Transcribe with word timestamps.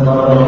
رحمه 0.00 0.22
الله 0.22 0.39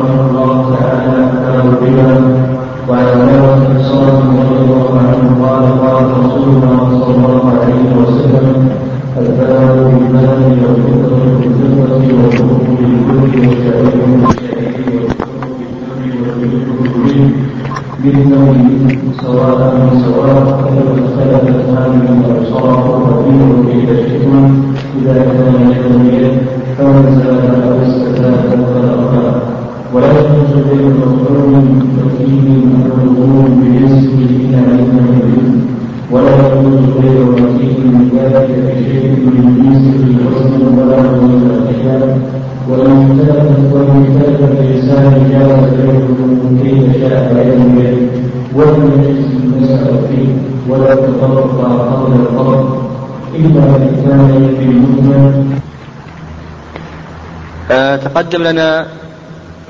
تقدم 58.32 58.44
لنا 58.44 58.86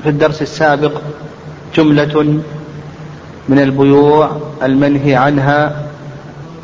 في 0.03 0.09
الدرس 0.09 0.41
السابق 0.41 0.91
جملة 1.75 2.41
من 3.49 3.59
البيوع 3.59 4.37
المنهي 4.63 5.15
عنها 5.15 5.83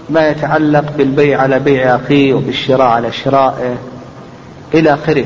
ما 0.09 0.27
يتعلق 0.29 0.91
بالبيع 0.97 1.41
على 1.41 1.59
بيع 1.59 1.95
أخيه 1.95 2.33
وبالشراء 2.33 2.87
على 2.87 3.11
شرائه 3.11 3.75
إلى 4.73 4.93
آخره. 4.93 5.25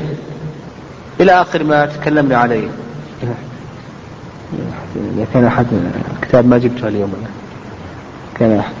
إلى 1.20 1.32
آخر 1.32 1.64
ما 1.64 1.86
تكلمنا 1.86 2.36
عليه. 2.36 2.68
إذا 4.96 5.26
كان 5.34 5.44
أحد 5.44 5.66
كتاب 6.22 6.48
ما 6.48 6.58
جبته 6.58 6.88
اليوم. 6.88 7.12
كان 8.38 8.58
أحد 8.58 8.72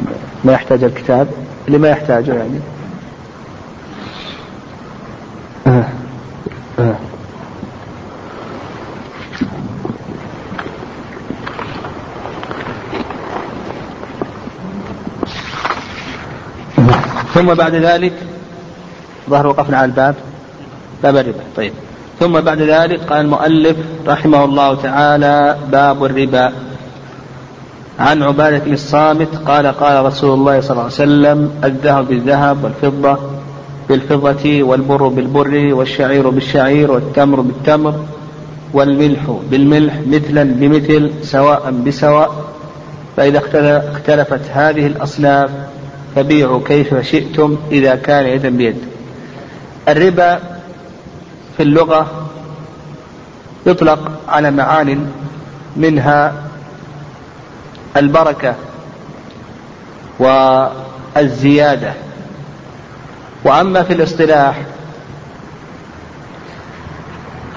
ما 0.44 0.52
يحتاج 0.52 0.84
الكتاب 0.84 1.28
اللي 1.68 1.78
ما 1.78 1.88
يحتاجه 1.88 2.34
يعني. 2.34 2.60
ثم 17.34 17.54
بعد 17.54 17.74
ذلك 17.74 18.12
ظهر 19.30 19.46
وقفنا 19.46 19.76
على 19.76 19.84
الباب. 19.84 20.14
باب 21.02 21.16
الربا. 21.16 21.40
طيب. 21.56 21.72
ثم 22.20 22.40
بعد 22.40 22.62
ذلك 22.62 23.00
قال 23.00 23.20
المؤلف 23.20 23.76
رحمه 24.06 24.44
الله 24.44 24.74
تعالى 24.74 25.56
باب 25.72 26.04
الربا. 26.04 26.52
عن 27.98 28.22
عبادة 28.22 28.58
بن 28.58 28.72
الصامت 28.72 29.28
قال 29.46 29.66
قال 29.66 30.04
رسول 30.04 30.34
الله 30.34 30.60
صلى 30.60 30.70
الله 30.70 30.82
عليه 30.82 30.92
وسلم 30.92 31.50
الذهب 31.64 32.08
بالذهب 32.08 32.64
والفضة 32.64 33.18
بالفضة 33.88 34.62
والبر 34.62 35.08
بالبر 35.08 35.74
والشعير 35.74 36.28
بالشعير 36.28 36.90
والتمر 36.90 37.40
بالتمر 37.40 37.94
والملح 38.72 39.38
بالملح 39.50 39.94
مثلا 40.06 40.42
بمثل 40.42 41.10
سواء 41.22 41.70
بسواء. 41.70 42.34
فإذا 43.16 43.38
اختلفت 43.94 44.40
هذه 44.52 44.86
الأصناف 44.86 45.50
فبيعوا 46.14 46.60
كيف 46.66 46.94
شئتم 46.94 47.58
إذا 47.70 47.94
كان 47.94 48.26
يدا 48.26 48.50
بيد. 48.50 48.78
الربا 49.88 50.38
في 51.56 51.62
اللغة 51.62 52.28
يطلق 53.66 54.20
على 54.28 54.50
معان 54.50 55.12
منها 55.76 56.32
البركة 57.96 58.54
والزيادة. 60.18 61.92
وأما 63.44 63.82
في 63.82 63.92
الاصطلاح 63.92 64.62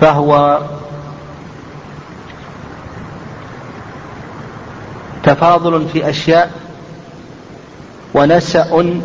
فهو 0.02 0.62
تفاضل 5.24 5.88
في 5.94 6.10
أشياء 6.10 6.67
ونسأ 8.14 9.00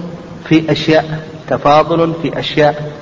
في 0.48 0.72
أشياء 0.72 1.28
تفاضل 1.48 2.14
في 2.22 2.38
أشياء 2.38 2.92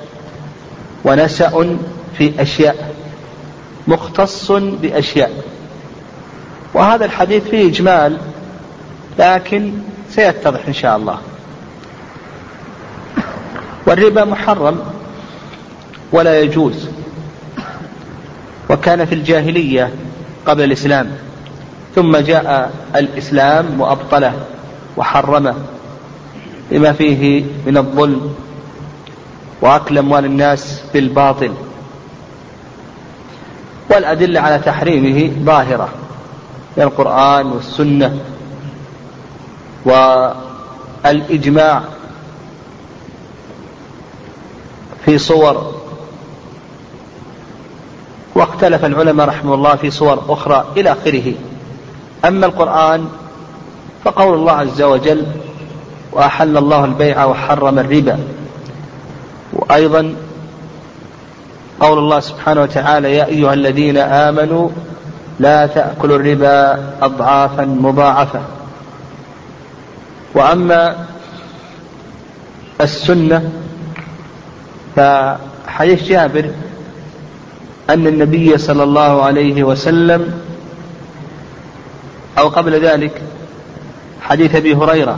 ونسأ 1.05 1.77
في 2.17 2.41
أشياء 2.41 2.93
مختص 3.87 4.51
بأشياء. 4.51 5.31
وهذا 6.73 7.05
الحديث 7.05 7.43
فيه 7.43 7.69
إجمال 7.69 8.17
لكن 9.19 9.73
سيتضح 10.09 10.59
إن 10.67 10.73
شاء 10.73 10.97
الله. 10.97 11.17
والربا 13.87 14.25
محرم 14.25 14.79
ولا 16.11 16.41
يجوز. 16.41 16.87
وكان 18.69 19.05
في 19.05 19.15
الجاهلية 19.15 19.93
قبل 20.45 20.63
الإسلام 20.63 21.11
ثم 21.95 22.17
جاء 22.17 22.71
الإسلام 22.95 23.81
وأبطله 23.81 24.33
وحرمه. 24.97 25.55
لما 26.71 26.93
فيه 26.93 27.45
من 27.65 27.77
الظلم 27.77 28.35
وأكل 29.61 29.97
أموال 29.97 30.25
الناس 30.25 30.81
بالباطل 30.93 31.53
والأدلة 33.89 34.39
على 34.39 34.59
تحريمه 34.59 35.31
ظاهرة 35.45 35.89
من 36.77 36.83
القرآن 36.83 37.45
والسنة 37.45 38.19
والإجماع 41.05 41.83
في 45.05 45.17
صور 45.17 45.73
واختلف 48.35 48.85
العلماء 48.85 49.27
رحمه 49.27 49.53
الله 49.53 49.75
في 49.75 49.91
صور 49.91 50.23
أخرى 50.29 50.65
إلى 50.77 50.91
آخره. 50.91 51.33
أما 52.25 52.45
القرآن 52.45 53.09
فقول 54.03 54.33
الله 54.33 54.51
عز 54.51 54.81
وجل 54.81 55.25
وأحل 56.11 56.57
الله 56.57 56.85
البيع 56.85 57.25
وحرم 57.25 57.79
الربا. 57.79 58.19
وأيضا 59.53 60.15
قول 61.79 61.97
الله 61.97 62.19
سبحانه 62.19 62.61
وتعالى 62.61 63.15
يا 63.15 63.25
أيها 63.25 63.53
الذين 63.53 63.97
آمنوا 63.97 64.69
لا 65.39 65.65
تأكلوا 65.65 66.17
الربا 66.17 66.79
أضعافا 67.01 67.65
مضاعفة. 67.65 68.41
وأما 70.35 71.05
السنة 72.81 73.51
فحديث 74.95 76.03
جابر 76.03 76.51
أن 77.89 78.07
النبي 78.07 78.57
صلى 78.57 78.83
الله 78.83 79.23
عليه 79.23 79.63
وسلم 79.63 80.41
أو 82.37 82.47
قبل 82.47 82.85
ذلك 82.85 83.21
حديث 84.21 84.55
أبي 84.55 84.75
هريرة 84.75 85.17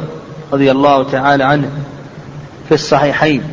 رضي 0.54 0.72
الله 0.72 1.04
تعالى 1.04 1.44
عنه 1.44 1.70
في 2.68 2.74
الصحيحين 2.74 3.44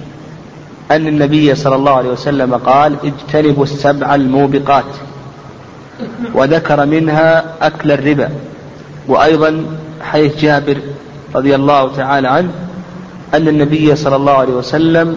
أن 0.91 1.07
النبي 1.07 1.55
صلى 1.55 1.77
الله 1.77 1.93
عليه 1.93 2.09
وسلم 2.09 2.55
قال 2.55 2.97
اجتنبوا 3.05 3.65
السبع 3.65 4.15
الموبقات 4.15 4.85
وذكر 6.35 6.87
منها 6.87 7.45
أكل 7.63 7.93
الربا. 7.93 8.29
وأيضا 9.09 9.65
حديث 10.03 10.37
جابر 10.41 10.77
رضي 11.35 11.55
الله 11.55 11.93
تعالى 11.97 12.29
عنه 12.29 12.51
أن 13.35 13.49
النبي 13.49 13.97
صلى 13.97 14.17
الله 14.17 14.33
عليه 14.33 14.53
وسلم 14.53 15.17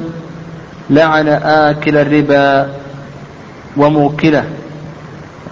لعن 0.89 1.27
آكل 1.43 1.97
الربا 1.97 2.69
وموكله. 3.77 4.45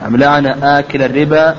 نعم 0.01 0.15
لعن 0.17 0.45
آكل 0.45 1.01
الربا 1.01 1.55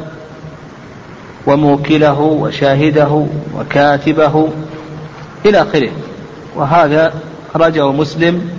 وموكله 1.46 2.20
وشاهده 2.20 3.26
وكاتبه 3.56 4.48
إلى 5.46 5.62
آخره. 5.62 5.90
وهذا 6.56 7.14
أخرجه 7.54 7.92
مسلم 7.92 8.50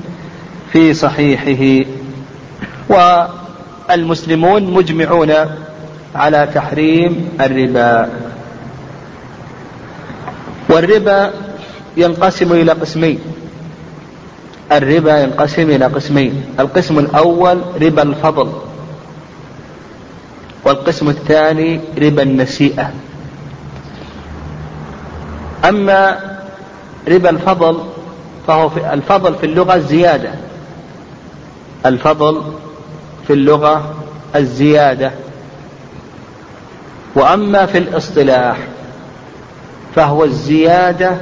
في 0.72 0.94
صحيحه. 0.94 1.90
والمسلمون 2.90 4.64
مجمعون 4.64 5.34
على 6.16 6.50
تحريم 6.54 7.30
الربا. 7.42 8.10
والربا 10.70 11.32
ينقسم 11.98 12.54
إلى 12.54 12.72
قسمين. 12.72 13.20
الربا 14.72 15.20
ينقسم 15.20 15.70
إلى 15.70 15.86
قسمين. 15.86 16.44
القسم 16.60 17.00
الأول 17.00 17.62
ربا 17.82 18.02
الفضل. 18.02 18.73
والقسم 20.66 21.10
الثاني 21.10 21.82
ربا 21.98 22.24
النسيئة. 22.24 22.92
أما 25.66 26.20
ربا 27.08 27.30
الفضل 27.30 27.84
فهو 28.48 28.70
في 28.70 28.94
الفضل 28.94 29.36
في 29.36 29.46
اللغة 29.46 29.76
الزيادة. 29.76 30.32
الفضل 31.86 32.42
في 33.28 33.34
اللغة 33.34 33.96
الزيادة. 34.36 35.12
وأما 37.16 37.66
في 37.66 37.78
الاصطلاح 37.78 38.58
فهو 39.96 40.24
الزيادة 40.24 41.18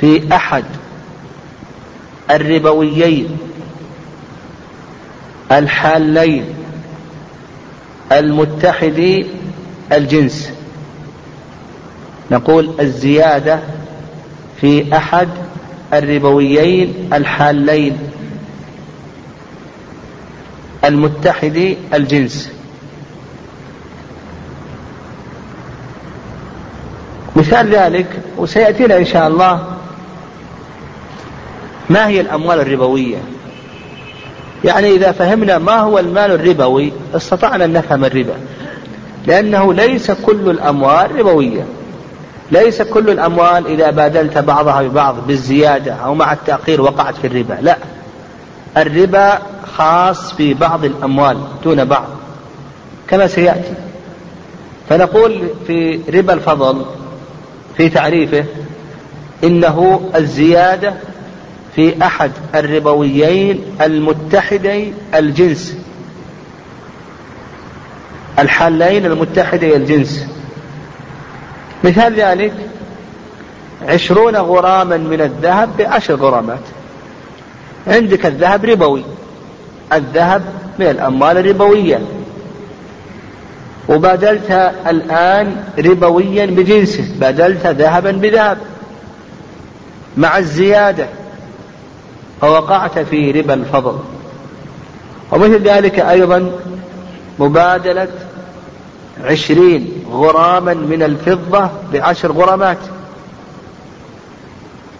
في 0.00 0.34
أحد 0.34 0.64
الربويين 2.30 3.38
الحالين. 5.52 6.59
المتحدي 8.12 9.26
الجنس. 9.92 10.52
نقول 12.30 12.70
الزيادة 12.80 13.60
في 14.60 14.96
أحد 14.96 15.28
الربويين 15.92 17.10
الحالين. 17.12 17.98
المتحدي 20.84 21.76
الجنس. 21.94 22.50
مثال 27.36 27.74
ذلك 27.74 28.06
وسيأتينا 28.38 28.96
إن 28.96 29.04
شاء 29.04 29.28
الله. 29.28 29.76
ما 31.90 32.06
هي 32.08 32.20
الأموال 32.20 32.60
الربوية؟ 32.60 33.18
يعني 34.64 34.94
إذا 34.94 35.12
فهمنا 35.12 35.58
ما 35.58 35.80
هو 35.80 35.98
المال 35.98 36.30
الربوي 36.30 36.92
استطعنا 37.16 37.64
أن 37.64 37.72
نفهم 37.72 38.04
الربا. 38.04 38.34
لأنه 39.26 39.74
ليس 39.74 40.10
كل 40.10 40.50
الأموال 40.50 41.18
ربوية. 41.18 41.66
ليس 42.50 42.82
كل 42.82 43.10
الأموال 43.10 43.66
إذا 43.66 43.90
بادلت 43.90 44.38
بعضها 44.38 44.82
ببعض 44.82 45.26
بالزيادة 45.26 45.92
أو 45.92 46.14
مع 46.14 46.32
التأخير 46.32 46.80
وقعت 46.80 47.14
في 47.16 47.26
الربا. 47.26 47.58
لا. 47.62 47.76
الربا 48.76 49.38
خاص 49.76 50.32
في 50.32 50.54
بعض 50.54 50.84
الأموال 50.84 51.38
دون 51.64 51.84
بعض. 51.84 52.06
كما 53.08 53.26
سيأتي. 53.26 53.74
فنقول 54.88 55.48
في 55.66 56.00
ربا 56.14 56.32
الفضل 56.32 56.84
في 57.76 57.88
تعريفه 57.88 58.44
إنه 59.44 60.10
الزيادة 60.16 60.94
في 61.80 62.02
أحد 62.02 62.30
الربويين 62.54 63.64
المتحدي 63.80 64.92
الجنس. 65.14 65.76
الحالين 68.38 69.06
المتحدي 69.06 69.76
الجنس. 69.76 70.26
مثال 71.84 72.14
ذلك 72.14 72.52
عشرون 73.88 74.36
غراما 74.36 74.96
من 74.96 75.20
الذهب 75.20 75.76
بعشر 75.78 76.14
غرامات. 76.14 76.60
عندك 77.86 78.26
الذهب 78.26 78.64
ربوي 78.64 79.04
الذهب 79.92 80.42
من 80.78 80.86
الأموال 80.86 81.38
الربوية. 81.38 82.00
وبادلت 83.88 84.50
الآن 84.86 85.64
ربويا 85.78 86.46
بجنسه 86.46 87.04
بدلت 87.20 87.66
ذهبا 87.66 88.10
بذهب. 88.10 88.58
مع 90.16 90.38
الزيادة 90.38 91.06
فوقعت 92.40 92.98
في 92.98 93.30
ربا 93.30 93.54
الفضل. 93.54 93.98
ومثل 95.32 95.62
ذلك 95.62 96.00
أيضا 96.00 96.52
مبادلة 97.38 98.08
عشرين 99.24 100.04
غراما 100.12 100.74
من 100.74 101.02
الفضة 101.02 101.70
بعشر 101.92 102.32
غرامات. 102.32 102.78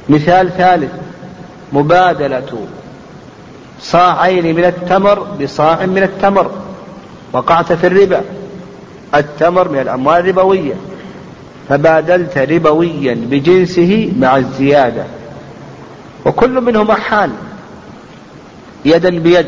مثال 0.08 0.50
ثالث 0.56 0.92
مبادلة 1.72 2.66
صاعين 3.80 4.56
من 4.56 4.64
التمر 4.64 5.22
بصاع 5.22 5.86
من 5.86 6.02
التمر. 6.02 6.50
وقعت 7.32 7.72
في 7.72 7.86
الربا 7.86 8.20
التمر 9.14 9.68
من 9.68 9.78
الأموال 9.78 10.20
الربوية. 10.20 10.74
فبادلت 11.68 12.38
ربويا 12.38 13.14
بجنسه 13.30 14.12
مع 14.18 14.36
الزيادة. 14.36 15.04
وكل 16.26 16.60
منهما 16.60 16.94
حال. 16.94 17.30
يدا 18.84 19.10
بيد. 19.10 19.46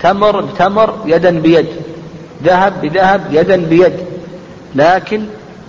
تمر 0.00 0.40
بتمر 0.40 0.94
يدا 1.06 1.30
بيد. 1.40 1.66
ذهب 2.44 2.80
بذهب 2.80 3.26
يدا 3.30 3.56
بيد. 3.56 3.92
لكن 4.74 5.26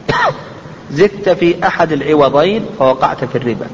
زدت 0.91 1.29
في 1.29 1.67
أحد 1.67 1.91
العوضين 1.91 2.65
فوقعت 2.79 3.25
في 3.25 3.37
الربا. 3.37 3.67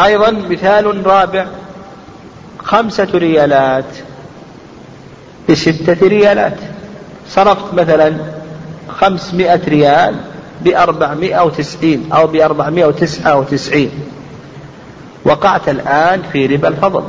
أيضا 0.00 0.30
مثال 0.30 1.06
رابع. 1.06 1.46
خمسة 2.58 3.08
ريالات. 3.14 3.84
بستة 5.50 6.08
ريالات. 6.08 6.58
صرفت 7.28 7.74
مثلا 7.74 8.14
خمسمائة 8.88 9.60
ريال. 9.68 10.33
بأربعمائة 10.64 11.44
وتسعين 11.44 12.12
أو 12.12 12.26
بأربعمائة 12.26 12.84
وتسعة 12.84 13.38
وتسعين. 13.38 13.90
وقعت 15.24 15.68
الآن 15.68 16.22
في 16.32 16.46
ربا 16.46 16.68
الفضل. 16.68 17.02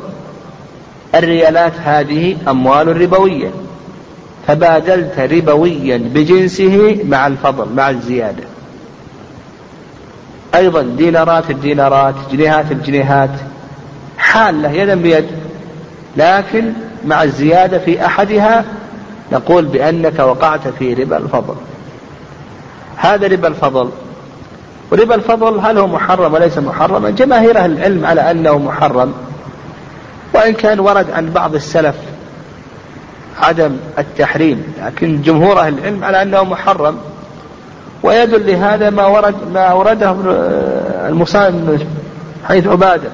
الريالات 1.16 1.74
هذه 1.84 2.38
أموال 2.48 3.02
ربوية. 3.02 3.50
فبادلت 4.48 5.20
ربويا 5.20 5.98
بجنسه 5.98 7.00
مع 7.04 7.28
الفضل 7.28 7.74
مع 7.76 7.90
الزيادة. 7.90 8.44
أيضا 10.56 10.82
دينارات 10.82 11.50
الدينارات 11.50 12.16
جنيهات 12.32 12.72
الجنيهات. 12.72 13.30
حالة 14.18 14.72
يدا 14.72 14.96
بيد. 14.96 15.26
لكن 16.18 16.74
مع 17.06 17.24
الزيادة 17.24 17.80
في 17.80 18.06
أحدها 18.06 18.66
نقول 19.32 19.66
بأنك 19.66 20.20
وقعت 20.20 20.68
في 20.68 20.94
ربا 20.94 21.18
الفضل. 21.18 21.56
هذا 22.98 23.28
ربا 23.28 23.48
الفضل. 23.48 23.90
وربا 24.92 25.16
الفضل 25.16 25.60
هل 25.60 25.78
هو 25.78 25.88
محرم 25.88 26.34
وليس 26.34 26.58
محرما 26.58 27.10
جماهير 27.10 27.58
أهل 27.58 27.72
العلم 27.72 28.06
على 28.06 28.32
أنه 28.32 28.58
محرم. 28.58 29.14
وإن 30.34 30.54
كان 30.54 30.80
ورد 30.80 31.12
عن 31.12 31.30
بعض 31.30 31.56
السلف 31.56 31.96
عدم 33.42 33.78
التحريم 34.00 34.74
لكن 34.86 35.22
جمهور 35.22 35.60
أهل 35.60 35.78
العلم 35.78 36.04
على 36.04 36.22
أنه 36.22 36.44
محرم. 36.44 36.98
ويدل 38.04 38.48
لهذا 38.48 38.90
ما 38.90 39.06
ورد 39.06 39.36
ما 39.54 39.60
أورده 39.60 40.16
المصنف 41.08 41.82
حديث 42.50 42.68
عبادة. 42.68 43.10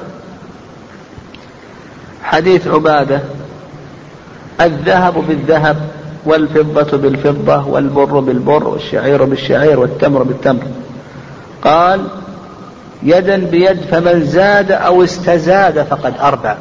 حديث 2.23 2.67
عبادة. 2.67 3.19
الذهب 4.61 5.13
بالذهب. 5.27 5.77
والفضة 6.25 6.97
بالفضة 6.97 7.67
والبر 7.67 8.19
بالبر 8.19 8.67
والشعير 8.67 9.25
بالشعير 9.25 9.79
والتمر 9.79 10.23
بالتمر. 10.23 10.63
قال 11.63 12.07
يدا 13.03 13.37
بيد 13.37 13.81
فمن 13.81 14.25
زاد 14.25 14.71
أو 14.71 15.03
استزاد 15.03 15.83
فقد 15.83 16.13
أربى 16.21 16.53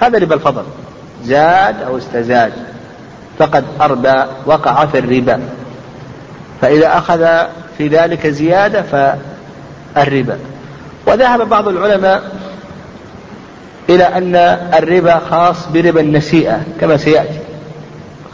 هذا 0.00 0.18
ربا 0.18 0.34
الفضل. 0.34 0.62
زاد 1.24 1.82
أو 1.82 1.98
استزاد 1.98 2.52
فقد 3.38 3.64
أربى 3.80 4.24
وقع 4.46 4.86
في 4.86 4.98
الربا. 4.98 5.40
فإذا 6.60 6.98
أخذ 6.98 7.26
في 7.78 7.88
ذلك 7.88 8.26
زيادة 8.26 8.82
فالربا. 8.82 10.38
وذهب 11.06 11.48
بعض 11.48 11.68
العلماء 11.68 12.22
إلى 13.88 14.04
أن 14.04 14.36
الربا 14.74 15.18
خاص 15.18 15.68
بربا 15.74 16.00
النسيئة 16.00 16.60
كما 16.80 16.96
سيأتي. 16.96 17.38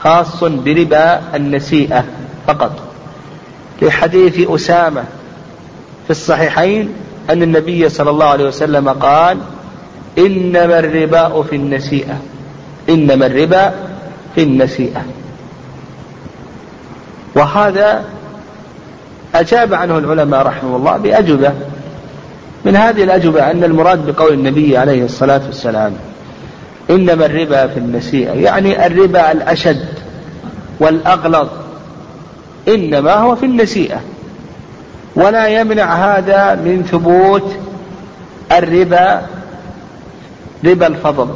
خاص 0.04 0.44
بربا 0.44 1.20
النسيئة 1.34 2.04
فقط. 2.46 2.72
لحديث 3.82 4.50
أسامة 4.50 5.04
في 6.04 6.10
الصحيحين 6.10 6.92
أن 7.30 7.42
النبي 7.42 7.88
صلى 7.88 8.10
الله 8.10 8.26
عليه 8.26 8.44
وسلم 8.44 8.88
قال 8.88 9.38
إنما 10.18 10.78
الربا 10.78 11.42
في 11.42 11.56
النسيئة. 11.56 12.20
إنما 12.88 13.26
الربا 13.26 13.72
في 14.34 14.42
النسيئة. 14.42 15.02
وهذا 17.34 18.04
أجاب 19.34 19.74
عنه 19.74 19.98
العلماء 19.98 20.46
رحمه 20.46 20.76
الله 20.76 20.96
بأجوبة. 20.96 21.52
من 22.64 22.76
هذه 22.76 23.04
الأجوبة 23.04 23.50
أن 23.50 23.64
المراد 23.64 24.06
بقول 24.06 24.32
النبي 24.32 24.76
عليه 24.76 25.04
الصلاة 25.04 25.40
والسلام 25.46 25.92
إنما 26.90 27.26
الربا 27.26 27.66
في 27.66 27.78
النسيئة 27.78 28.32
يعني 28.32 28.86
الربا 28.86 29.32
الأشد 29.32 29.88
والأغلظ 30.80 31.48
إنما 32.68 33.14
هو 33.14 33.36
في 33.36 33.46
النسيئة 33.46 34.00
ولا 35.16 35.48
يمنع 35.48 35.94
هذا 35.94 36.54
من 36.54 36.82
ثبوت 36.90 37.56
الربا 38.52 39.22
ربا 40.64 40.86
الفضل. 40.86 41.28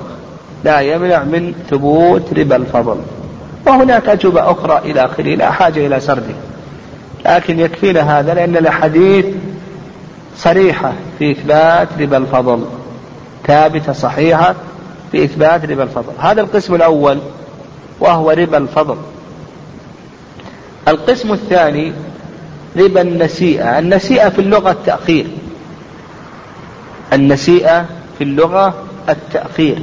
لا 0.64 0.80
يمنع 0.80 1.24
من 1.24 1.54
ثبوت 1.70 2.38
ربا 2.38 2.56
الفضل. 2.56 2.96
وهناك 3.66 4.08
أجوبة 4.08 4.50
أخرى 4.50 4.78
إلى 4.90 5.04
آخره 5.04 5.34
لا 5.34 5.50
حاجة 5.50 5.86
إلى 5.86 6.00
سرده 6.00 6.34
لكن 7.26 7.60
يكفينا 7.60 8.20
هذا 8.20 8.34
لأن 8.34 8.56
الأحاديث 8.56 9.26
صريحة 10.36 10.92
في 11.18 11.32
إثبات 11.32 11.88
ربا 12.00 12.16
الفضل 12.16 12.64
ثابتة 13.46 13.92
صحيحة. 13.92 14.54
في 15.12 15.24
إثبات 15.24 15.64
ربا 15.64 15.82
الفضل. 15.82 16.12
هذا 16.18 16.40
القسم 16.40 16.74
الأول 16.74 17.18
وهو 18.00 18.30
ربا 18.30 18.58
الفضل. 18.58 18.96
القسم 20.88 21.32
الثاني 21.32 21.92
ربا 22.76 23.00
النسيئة. 23.00 23.78
النسيئة 23.78 24.28
في 24.28 24.38
اللغة 24.38 24.70
التأخير. 24.70 25.26
النسيئة 27.12 27.86
في 28.18 28.24
اللغة 28.24 28.74
التأخير. 29.08 29.78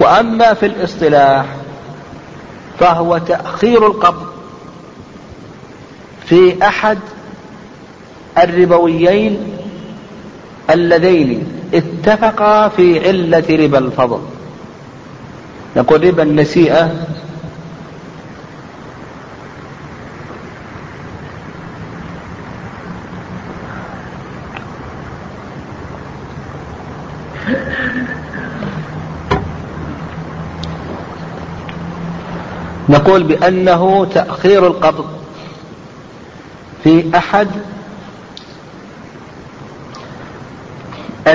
وأما 0.00 0.54
في 0.54 0.66
الاصطلاح 0.66 1.46
فهو 2.78 3.18
تأخير 3.18 3.86
القبض 3.86 4.26
في 6.26 6.66
أحد 6.66 6.98
الربويين 8.38 9.59
اللذين 10.74 11.44
اتفقا 11.74 12.68
في 12.68 13.08
علة 13.08 13.44
ربا 13.50 13.78
الفضل. 13.78 14.20
نقول 15.76 16.04
ربا 16.04 16.22
النسيئة. 16.22 17.06
نقول 32.88 33.22
بأنه 33.22 34.04
تأخير 34.04 34.66
القبض 34.66 35.06
في 36.84 37.04
أحد 37.16 37.48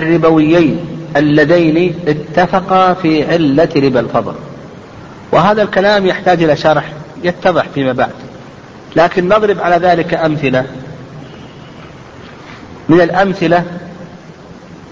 الربويين 0.05 0.79
اللذين 1.17 1.95
اتفقا 2.07 2.93
في 2.93 3.31
علة 3.31 3.69
ربا 3.75 3.99
الفضل. 3.99 4.33
وهذا 5.31 5.61
الكلام 5.61 6.05
يحتاج 6.05 6.43
إلى 6.43 6.55
شرح 6.55 6.91
يتضح 7.23 7.65
فيما 7.73 7.93
بعد. 7.93 8.11
لكن 8.95 9.27
نضرب 9.27 9.59
على 9.59 9.75
ذلك 9.75 10.13
أمثلة. 10.13 10.65
من 12.89 13.01
الأمثلة 13.01 13.63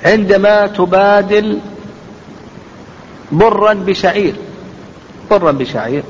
عندما 0.05 0.67
تبادل 0.67 1.59
برا 3.31 3.73
بشعير 3.73 4.35
برا 5.31 5.51
بشعير. 5.51 6.03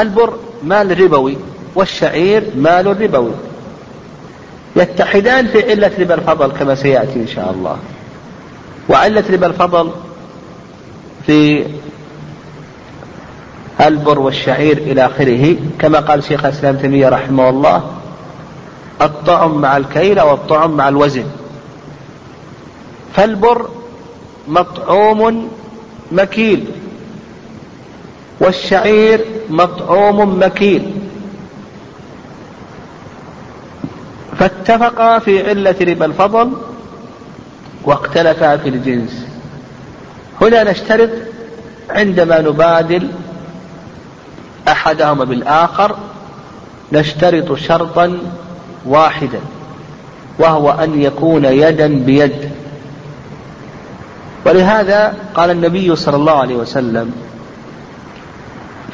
البر 0.00 0.38
مال 0.62 1.00
ربوي 1.00 1.36
والشعير 1.74 2.44
مال 2.56 3.02
ربوي. 3.02 3.32
يتحدان 4.76 5.46
في 5.46 5.70
علة 5.70 5.90
ربا 5.98 6.14
الفضل 6.14 6.52
كما 6.52 6.74
سيأتي 6.74 7.20
إن 7.20 7.26
شاء 7.26 7.50
الله. 7.50 7.76
وعلة 8.88 9.24
ربا 9.32 9.46
الفضل 9.46 9.90
في 11.26 11.66
البر 13.80 14.18
والشعير 14.18 14.78
إلى 14.78 15.06
آخره. 15.06 15.56
كما 15.78 16.00
قال 16.00 16.24
شيخ 16.24 16.44
الإسلام 16.44 16.76
تيمية 16.76 17.08
رحمه 17.08 17.48
الله 17.48 17.90
الطعم 19.02 19.60
مع 19.60 19.76
الكيل 19.76 20.20
والطعم 20.20 20.76
مع 20.76 20.88
الوزن. 20.88 21.24
فالبر 23.14 23.68
مطعوم 24.48 25.48
مكيل 26.12 26.64
والشعير 28.40 29.24
مطعوم 29.50 30.40
مكيل. 30.42 30.90
فاتفقا 34.38 35.18
في 35.18 35.48
علة 35.48 35.74
ربا 35.80 36.06
الفضل 36.06 36.52
واختلفا 37.84 38.56
في 38.56 38.68
الجنس. 38.68 39.26
هنا 40.40 40.70
نشترط 40.70 41.10
عندما 41.90 42.40
نبادل 42.40 43.08
أحدهما 44.68 45.24
بالآخر 45.24 45.96
نشترط 46.92 47.54
شرطا 47.54 48.18
واحدا 48.86 49.40
وهو 50.38 50.70
أن 50.70 51.02
يكون 51.02 51.44
يدا 51.44 51.86
بيد. 51.86 52.50
ولهذا 54.46 55.14
قال 55.34 55.50
النبي 55.50 55.96
صلى 55.96 56.16
الله 56.16 56.32
عليه 56.32 56.56
وسلم 56.56 57.12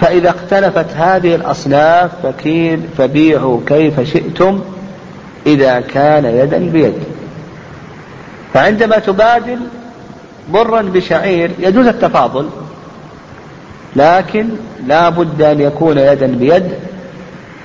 فإذا 0.01 0.31
اختلفت 0.31 0.87
هذه 0.97 1.35
الأصناف 1.35 2.11
فكيل 2.23 2.81
فبيعوا 2.99 3.61
كيف 3.67 4.01
شئتم 4.01 4.61
إذا 5.47 5.81
كان 5.81 6.25
يدا 6.25 6.59
بيد. 6.59 6.95
فعندما 8.55 8.99
تبادل 8.99 9.59
برا 10.49 10.83
بشعير 10.83 11.51
يجوز 11.59 11.87
التفاضل 11.87 12.49
لكن 13.97 14.49
لا 14.87 15.09
بد 15.09 15.43
أن 15.43 15.61
يكون 15.61 15.99
يدا 15.99 16.27
بيد 16.27 16.73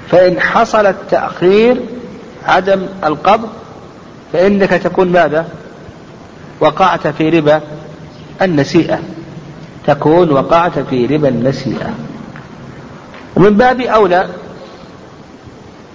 فإن 0.09 0.39
حصل 0.39 0.85
التأخير 0.85 1.81
عدم 2.45 2.85
القبض 3.03 3.49
فإنك 4.33 4.69
تكون 4.69 5.11
ماذا؟ 5.11 5.45
وقعت 6.59 7.07
في 7.07 7.29
ربا 7.29 7.61
النسيئة. 8.41 8.99
تكون 9.87 10.31
وقعت 10.31 10.79
في 10.79 11.05
ربا 11.05 11.27
النسيئة. 11.27 11.93
ومن 13.35 13.57
باب 13.57 13.81
أولى 13.81 14.27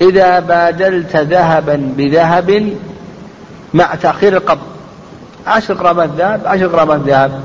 إذا 0.02 0.40
بادلت 0.40 1.16
ذهبا 1.16 1.92
بذهب 1.96 2.76
مع 3.74 3.94
تأخير 3.94 4.36
القبض. 4.36 4.66
عشر 5.46 5.74
غرامات 5.74 6.10
ذهب 6.18 6.40
عشر 6.46 6.66
غرامات 6.66 7.00
ذهب 7.00 7.40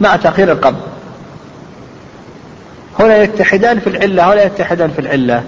مع 0.00 0.16
تأخير 0.16 0.52
القبض. 0.52 0.80
هنا 3.00 3.16
يتحدان 3.16 3.80
في 3.80 3.86
العلة 3.86 4.32
هنا 4.32 4.42
يتحدان 4.42 4.90
في 4.90 4.98
العلة. 4.98 5.44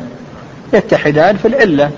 يتحدان 0.73 1.37
في 1.37 1.49
العلة. 1.49 1.91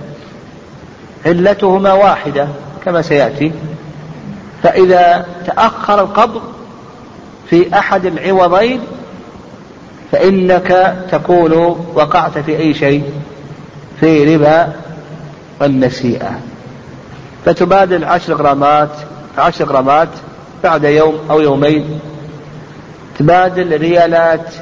علتهما 1.26 1.92
واحدة 1.92 2.48
كما 2.84 3.02
سيأتي. 3.02 3.52
فإذا 4.62 5.26
تأخر 5.46 6.00
القبض 6.00 6.42
في 7.50 7.78
أحد 7.78 8.06
العوضين 8.06 8.80
فإنك 10.12 10.96
تكون 11.10 11.52
وقعت 11.94 12.38
في 12.38 12.56
أي 12.56 12.75
شيء. 12.75 13.04
في 14.00 14.37
ربا 14.37 14.73
النسيئة 15.62 16.38
فتبادل 17.45 18.05
عشر 18.05 18.35
غرامات 18.35 18.90
عشر 19.38 19.64
غرامات 19.64 20.09
بعد 20.64 20.85
يوم 20.85 21.19
أو 21.31 21.40
يومين. 21.40 22.00
تبادل 23.19 23.76
ريالات 23.76 24.55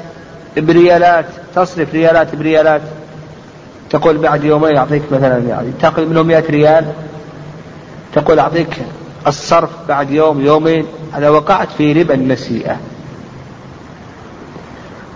بريالات 0.57 1.25
تصرف 1.55 1.93
ريالات 1.93 2.35
بريالات. 2.35 2.81
تقول 3.89 4.17
بعد 4.17 4.43
يومين 4.43 4.77
أعطيك 4.77 5.01
مثلا 5.11 5.37
يعني 5.37 5.71
تأخذ 5.81 6.05
منه 6.05 6.23
100 6.23 6.43
ريال. 6.49 6.85
تقول 8.13 8.39
أعطيك 8.39 8.77
الصرف 9.27 9.69
بعد 9.87 10.11
يوم 10.11 10.45
يومين. 10.45 10.85
هذا 11.13 11.29
وقعت 11.29 11.67
في 11.77 11.93
ربا 11.93 12.13
النسيئة. 12.13 12.77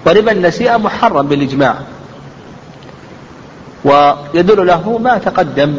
وربا 0.05 0.31
النسيئة 0.31 0.77
محرم 0.77 1.27
بالإجماع. 1.27 1.75
ويدل 3.83 4.67
له 4.67 4.97
ما 4.97 5.17
تقدم 5.17 5.77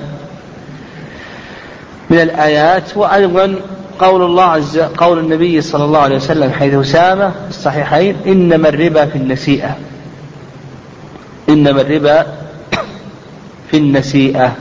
من 2.10 2.20
الآيات 2.20 2.96
وأيضا 2.96 3.54
قول 3.98 4.22
الله 4.22 4.44
عز 4.44 4.78
قول 4.78 5.18
النبي 5.18 5.60
صلى 5.60 5.84
الله 5.84 5.98
عليه 5.98 6.16
وسلم 6.16 6.52
حيث 6.52 6.74
أسامة 6.74 7.30
في 7.30 7.50
الصحيحين 7.50 8.16
إنما 8.26 8.68
الربا 8.68 9.06
في 9.06 9.16
النسيئة. 9.16 9.76
إنما 11.48 11.80
الربا 11.80 12.26
في 13.70 13.76
النسيئة. 13.76 14.56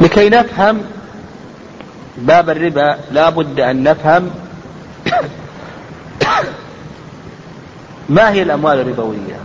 لكي 0.00 0.28
نفهم 0.28 0.80
باب 2.18 2.50
الربا 2.50 2.96
لا 3.12 3.30
بد 3.30 3.60
أن 3.60 3.82
نفهم 3.82 4.30
ما 8.12 8.30
هي 8.30 8.42
الأموال 8.42 8.80
الربوية؟ 8.80 9.36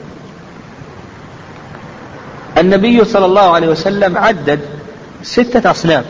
النبي 2.57 3.05
صلى 3.05 3.25
الله 3.25 3.41
عليه 3.41 3.67
وسلم 3.67 4.17
عدد 4.17 4.59
ستة 5.24 5.71
أصناف. 5.71 6.05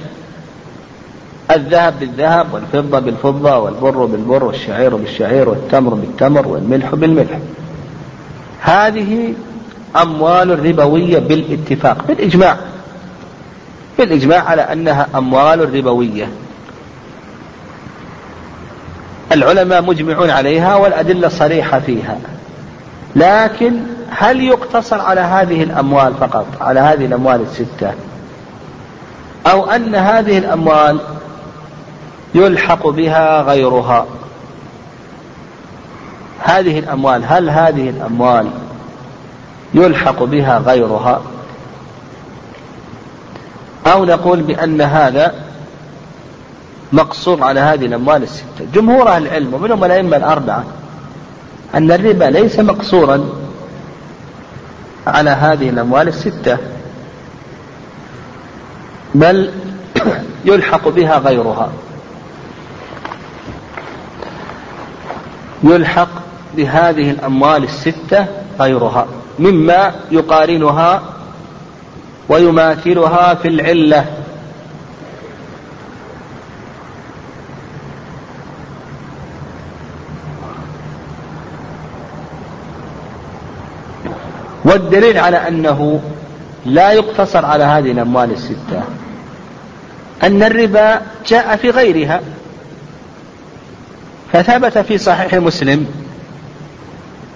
الذهب 1.52 2.00
بالذهب 2.00 2.54
والفضة 2.54 3.00
بالفضة 3.00 3.58
والبر 3.58 4.06
بالبر 4.06 4.44
والشعير 4.44 4.96
بالشعير 4.96 5.50
والتمر 5.50 5.94
بالتمر 5.94 6.48
والملح 6.48 6.96
بالملح. 6.96 7.40
هذه 8.62 9.34
أموال 10.02 10.66
ربوية 10.66 11.20
بالاتفاق 11.20 12.08
بالإجماع. 12.08 12.58
بالإجماع 13.98 14.44
على 14.44 14.62
أنها 14.62 15.08
أموال 15.16 15.76
ربوية. 15.76 16.30
العلماء 19.32 19.82
مجمعون 19.82 20.30
عليها 20.30 20.76
والأدلة 20.76 21.28
صريحة 21.28 21.80
فيها. 21.80 22.20
لكن 23.16 23.80
هل 24.10 24.44
يقتصر 24.44 25.02
على 25.02 25.22
هذه 25.22 25.64
الأموال 25.64 26.14
فقط؟ 26.14 26.46
على 26.62 26.80
هذه 26.80 27.06
الأموال 27.06 27.42
الستة. 27.42 27.94
أو 29.48 29.66
أن 29.66 29.96
هذه 29.96 30.38
الأموال 30.38 31.00
يلحق 32.36 32.88
بها 32.88 33.42
غيرها. 33.42 34.06
هذه 36.40 36.80
الأموال 36.80 37.24
هل 37.26 37.50
هذه 37.50 37.90
الأموال 37.90 38.50
يلحق 39.74 40.24
بها 40.24 40.60
غيرها؟ 40.60 41.22
أو 43.88 44.06
نقول 44.06 44.42
بأن 44.42 44.82
هذا 44.82 45.36
مقصور 46.94 47.44
على 47.44 47.60
هذه 47.60 47.86
الأموال 47.86 48.24
الستة. 48.24 48.66
جمهور 48.74 49.08
أهل 49.08 49.28
العلم 49.28 49.54
ومنهم 49.54 49.84
الأئمة 49.84 50.18
الأربعة 50.18 50.64
أن 51.76 51.92
الربا 51.92 52.26
ليس 52.26 52.60
مقصورا 52.60 53.30
على 55.08 55.30
هذه 55.30 55.70
الأموال 55.70 56.08
الستة 56.08 56.58
بل 59.16 59.52
يلحق 60.46 60.88
بها 60.88 61.18
غيرها. 61.18 61.70
يلحق 65.64 66.10
بهذه 66.56 67.12
الأموال 67.12 67.64
الستة 67.64 68.26
غيرها 68.60 69.08
مما 69.40 69.96
يقارنها 70.12 71.02
ويماثلها 72.30 73.34
في 73.34 73.48
العلة. 73.48 74.06
والدليل 84.68 85.18
على 85.18 85.48
أنه 85.48 86.02
لا 86.66 86.92
يقتصر 86.92 87.46
على 87.46 87.64
هذه 87.64 87.92
الأموال 87.92 88.32
الستة. 88.32 88.84
أن 90.24 90.44
الربا 90.44 91.02
جاء 91.28 91.56
في 91.56 91.70
غيرها. 91.70 92.22
فثبت 94.34 94.78
في 94.78 94.98
صحيح 94.98 95.34
مسلم 95.34 95.88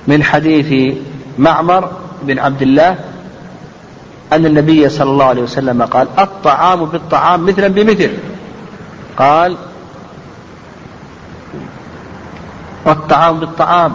من 0.08 0.24
حديث 0.24 0.98
معمر 1.38 1.92
بن 2.24 2.40
عبد 2.40 2.62
الله 2.62 2.96
أن 4.34 4.46
النبي 4.46 4.90
صلى 4.90 5.10
الله 5.10 5.26
عليه 5.26 5.42
وسلم 5.42 5.82
قال 5.84 6.08
الطعام 6.20 6.86
بالطعام 6.86 7.46
مثلا 7.46 7.68
بمثل. 7.68 8.12
قال 9.18 9.58
الطعام 12.88 13.40
بالطعام 13.40 13.94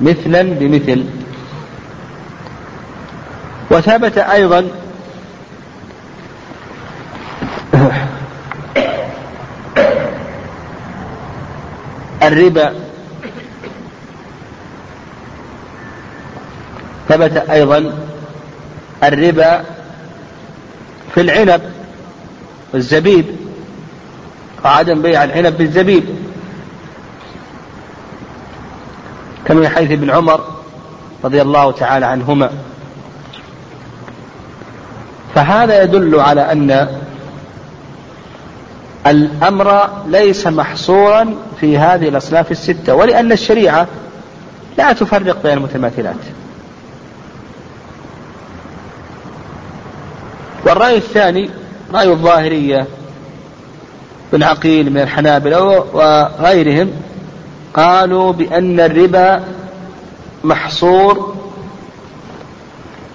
مثلا 0.00 0.42
بمثل. 0.42 1.04
وثبت 3.72 4.18
أيضا 4.18 4.68
الربا 12.22 12.74
ثبت 17.08 17.36
أيضا 17.36 17.92
الربا 19.04 19.64
في 21.14 21.20
العنب 21.20 21.62
والزبيب 22.74 23.26
وعدم 24.64 25.02
بيع 25.02 25.24
العنب 25.24 25.58
بالزبيب 25.58 26.04
كما 29.46 29.68
حيث 29.68 29.90
ابن 29.90 30.10
عمر 30.10 30.40
رضي 31.24 31.42
الله 31.42 31.72
تعالى 31.72 32.06
عنهما 32.06 32.50
فهذا 35.34 35.82
يدل 35.82 36.20
على 36.20 36.52
أن 36.52 36.88
الأمر 39.06 39.88
ليس 40.06 40.46
محصورا 40.46 41.34
في 41.60 41.78
هذه 41.78 42.08
الأصناف 42.08 42.50
الستة 42.50 42.94
ولأن 42.94 43.32
الشريعة 43.32 43.86
لا 44.78 44.92
تفرق 44.92 45.42
بين 45.42 45.52
المتماثلات. 45.52 46.16
والرأي 50.66 50.96
الثاني 50.96 51.50
رأي 51.94 52.08
الظاهرية 52.08 52.86
بن 54.32 54.42
عقيل 54.42 54.90
من 54.90 55.00
الحنابلة 55.00 55.60
وغيرهم 55.92 56.90
قالوا 57.74 58.32
بأن 58.32 58.80
الربا 58.80 59.42
محصور 60.44 61.31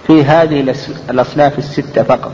في 0.08 0.24
هذه 0.24 0.74
الأصناف 1.10 1.58
الستة 1.58 2.02
فقط. 2.02 2.32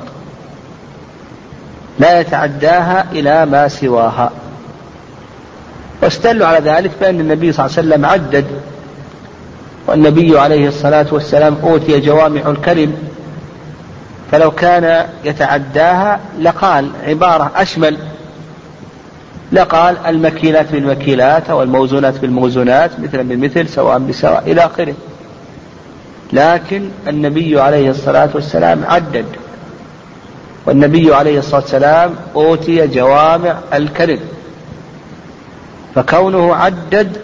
لا 1.98 2.20
يتعداها 2.20 3.06
إلى 3.12 3.46
ما 3.46 3.68
سواها. 3.68 4.30
واستدلوا 6.02 6.46
على 6.46 6.70
ذلك 6.70 6.90
بأن 7.00 7.20
النبي 7.20 7.52
صلى 7.52 7.66
الله 7.66 7.76
عليه 7.78 7.88
وسلم 7.88 8.06
عدد. 8.06 8.44
والنبي 9.86 10.38
عليه 10.38 10.68
الصلاة 10.68 11.06
والسلام 11.10 11.56
أوتي 11.62 12.00
جوامع 12.00 12.40
الكلم. 12.50 12.94
فلو 14.32 14.50
كان 14.50 15.06
يتعداها 15.24 16.20
لقال 16.40 16.90
عبارة 17.06 17.50
أشمل. 17.56 17.96
لقال 19.52 19.96
المكيلات 20.06 20.72
بالمكيلات 20.72 21.50
أو 21.50 21.62
الموزونات 21.62 22.18
بالموزونات 22.18 23.00
مثلا 23.00 23.22
بالمثل 23.22 23.68
سواء 23.68 23.98
بسواء 23.98 24.42
إلى 24.46 24.64
آخره. 24.64 24.94
لكن 26.32 26.88
النبي 27.08 27.60
عليه 27.60 27.90
الصلاة 27.90 28.28
والسلام 28.34 28.84
عدد. 28.84 29.26
والنبي 30.66 31.14
عليه 31.14 31.38
الصلاة 31.38 31.60
والسلام 31.60 32.14
أوتي 32.34 32.86
جوامع 32.86 33.58
الكلم. 33.74 34.20
فكونه 35.94 36.54
عدد 36.54 37.16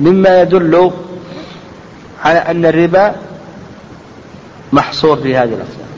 مما 0.00 0.42
يدل 0.42 0.90
على 2.24 2.38
أن 2.38 2.66
الربا 2.66 3.14
محصور 4.72 5.16
في 5.16 5.36
هذه 5.36 5.48
الأصناف 5.48 5.90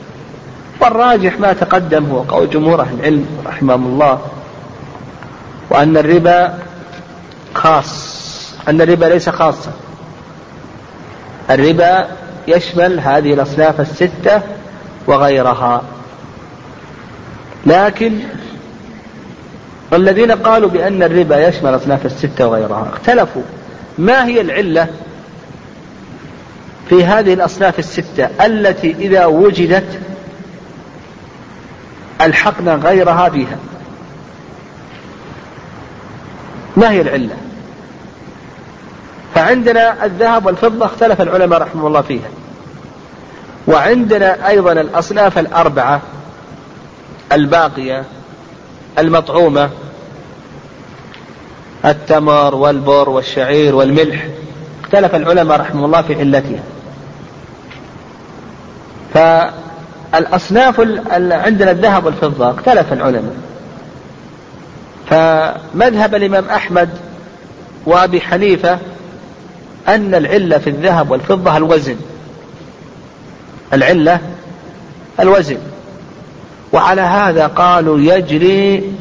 والراجح 0.81 1.39
ما 1.39 1.53
تقدم 1.53 2.05
هو 2.05 2.19
قول 2.19 2.49
جمهور 2.49 2.81
أهل 2.81 2.99
العلم 2.99 3.27
رحمهم 3.45 3.85
الله 3.85 4.19
وأن 5.69 5.97
الربا 5.97 6.57
خاص 7.53 8.13
أن 8.67 8.81
الربا 8.81 9.05
ليس 9.05 9.29
خاصا. 9.29 9.71
الربا 11.49 12.07
يشمل 12.47 12.99
هذه 12.99 13.33
الأصناف 13.33 13.81
الستة 13.81 14.41
وغيرها. 15.07 15.81
لكن 17.65 18.19
الذين 19.93 20.31
قالوا 20.31 20.69
بأن 20.69 21.03
الربا 21.03 21.47
يشمل 21.47 21.75
أصناف 21.75 22.05
الستة 22.05 22.47
وغيرها 22.47 22.89
اختلفوا. 22.93 23.43
ما 23.97 24.25
هي 24.25 24.41
العلة 24.41 24.87
في 26.89 27.05
هذه 27.05 27.33
الأصناف 27.33 27.79
الستة 27.79 28.45
التي 28.45 28.95
إذا 28.99 29.25
وجدت 29.25 29.99
ألحقنا 32.21 32.75
غيرها 32.75 33.29
بها؟ 33.29 33.57
ما 36.77 36.91
هي 36.91 37.01
العلة؟ 37.01 37.35
فعندنا 39.43 40.05
الذهب 40.05 40.45
والفضة 40.45 40.85
اختلف 40.85 41.21
العلماء 41.21 41.61
رحمه 41.61 41.87
الله 41.87 42.01
فيها. 42.01 42.29
وعندنا 43.67 44.49
أيضا 44.49 44.71
الأصناف 44.71 45.37
الأربعة 45.37 46.01
الباقية 47.31 48.03
المطعومة 48.99 49.69
التمر 51.85 52.55
والبر 52.55 53.09
والشعير 53.09 53.75
والملح 53.75 54.27
اختلف 54.83 55.15
العلماء 55.15 55.59
رحمه 55.59 55.85
الله 55.85 56.01
في 56.01 56.19
علتها. 56.19 56.63
فالأصناف 59.13 60.79
عندنا 61.31 61.71
الذهب 61.71 62.05
والفضة 62.05 62.51
اختلف 62.51 62.93
العلماء. 62.93 63.35
فمذهب 65.09 66.15
الإمام 66.15 66.45
أحمد 66.45 66.89
وأبي 67.85 68.21
حنيفة 68.21 68.79
أن 69.87 70.15
العلة 70.15 70.57
في 70.57 70.69
الذهب 70.69 71.11
والفضة 71.11 71.57
الوزن. 71.57 71.95
العلة 73.73 74.19
الوزن. 75.19 75.57
وعلى 76.73 77.01
هذا 77.01 77.47
قالوا 77.47 77.99
يجري 77.99 78.93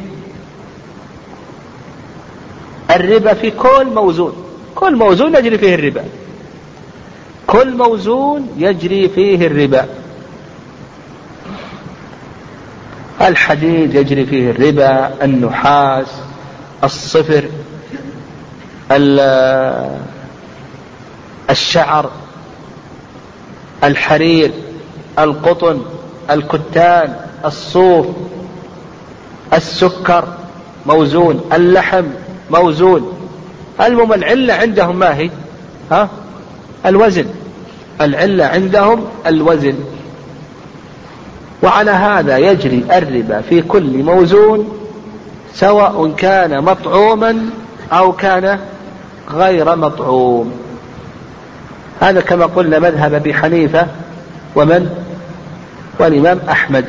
الربا 2.90 3.35
في 3.35 3.51
كل 3.51 3.87
موزون. 3.95 4.33
كل 4.75 4.97
موزون 4.97 5.37
يجري 5.37 5.59
فيه 5.59 5.75
الربا. 5.75 6.05
كل 7.47 7.77
موزون 7.77 8.49
يجري 8.59 9.09
فيه 9.09 9.47
الربا. 9.47 9.87
الحديد 13.21 13.95
يجري 13.95 14.27
فيه 14.27 14.51
الربا 14.51 15.25
النحاس 15.25 16.07
الصفر 16.85 17.45
الشعر 21.50 22.11
الحرير 23.85 24.52
القطن 25.18 25.83
الكتان 26.31 27.16
الصوف 27.44 28.07
السكر 29.52 30.24
موزون 30.87 31.40
اللحم 31.52 32.05
موزون. 32.50 33.12
المهم 33.81 34.12
العلة 34.12 34.55
عندهم 34.55 34.96
ما 34.96 35.16
هي؟ 35.16 35.31
ها؟ 35.92 36.09
الوزن. 36.87 37.26
العلة 38.00 38.44
عندهم 38.44 39.05
الوزن. 39.26 39.74
وعلى 41.62 41.90
هذا 41.90 42.38
يجري 42.38 42.85
الربا 42.92 43.40
في 43.40 43.62
كل 43.62 44.02
موزون 44.02 44.68
سواء 45.55 46.12
كان 46.16 46.64
مطعوما 46.64 47.50
أو 47.92 48.12
كان 48.12 48.59
غير 49.31 49.76
مطعوم. 49.76 50.52
هذا 52.02 52.20
كما 52.20 52.46
قلنا 52.46 52.78
مذهب 52.78 53.14
أبي 53.14 53.34
حنيفة 53.34 53.86
ومن؟ 54.56 55.04
والإمام 55.98 56.40
أحمد. 56.50 56.84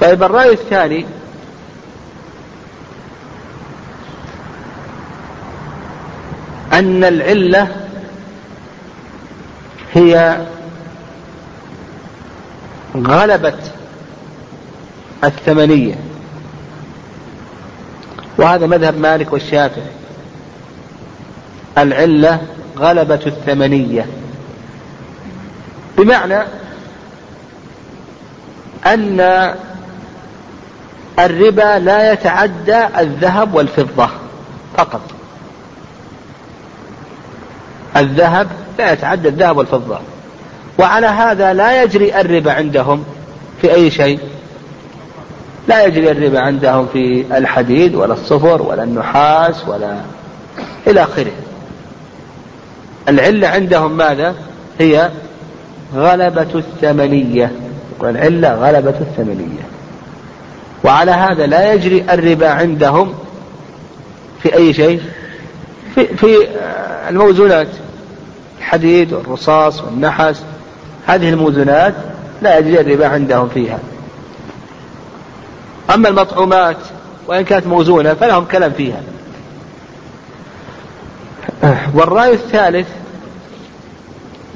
طيب 0.00 0.22
الرأي 0.22 0.52
الثاني. 0.52 1.06
أن 6.72 7.04
العلة 7.04 7.68
هي 9.94 10.38
غلبة 12.96 13.58
الثمنية. 15.24 15.94
وهذا 18.38 18.66
مذهب 18.66 18.98
مالك 18.98 19.32
والشافعي. 19.32 19.84
العلة 21.78 22.40
غلبة 22.78 23.20
الثمنية. 23.26 24.06
بمعنى 25.98 26.42
أن 28.86 29.20
الربا 31.18 31.78
لا 31.78 32.12
يتعدى 32.12 32.86
الذهب 32.98 33.54
والفضة 33.54 34.08
فقط. 34.76 35.00
الذهب 37.96 38.48
لا 38.78 38.92
يتعدى 38.92 39.28
الذهب 39.28 39.56
والفضة. 39.56 39.98
وعلى 40.78 41.06
هذا 41.06 41.52
لا 41.52 41.82
يجري 41.82 42.20
الربا 42.20 42.52
عندهم 42.52 43.04
في 43.60 43.74
أي 43.74 43.90
شيء. 43.90 44.18
لا 45.68 45.84
يجري 45.84 46.10
الربا 46.10 46.40
عندهم 46.40 46.88
في 46.92 47.24
الحديد 47.38 47.94
ولا 47.94 48.12
الصفر 48.14 48.62
ولا 48.62 48.82
النحاس 48.82 49.68
ولا 49.68 49.96
إلى 50.86 51.02
آخره. 51.02 51.32
العلة 53.08 53.48
عندهم 53.48 53.96
ماذا؟ 53.96 54.34
هي 54.78 55.10
غلبة 55.94 56.46
الثمنية. 56.54 57.52
والعلة 57.98 58.54
غلبة 58.54 58.94
الثمنية. 59.00 59.64
وعلى 60.84 61.10
هذا 61.10 61.46
لا 61.46 61.72
يجري 61.72 62.04
الربا 62.10 62.48
عندهم 62.48 63.14
في 64.42 64.54
أي 64.54 64.74
شيء؟ 64.74 65.00
في, 65.94 66.06
في 66.06 66.48
الموزونات. 67.08 67.68
الحديد 68.58 69.12
والرصاص 69.12 69.82
والنحس. 69.82 70.42
هذه 71.06 71.30
الموزونات 71.30 71.94
لا 72.42 72.58
يجري 72.58 72.80
الربا 72.80 73.06
عندهم 73.06 73.48
فيها. 73.48 73.78
أما 75.94 76.08
المطعومات 76.08 76.76
وإن 77.26 77.44
كانت 77.44 77.66
موزونة 77.66 78.14
فلهم 78.14 78.44
كلام 78.44 78.72
فيها. 78.72 79.00
والرأي 81.94 82.32
الثالث 82.32 82.88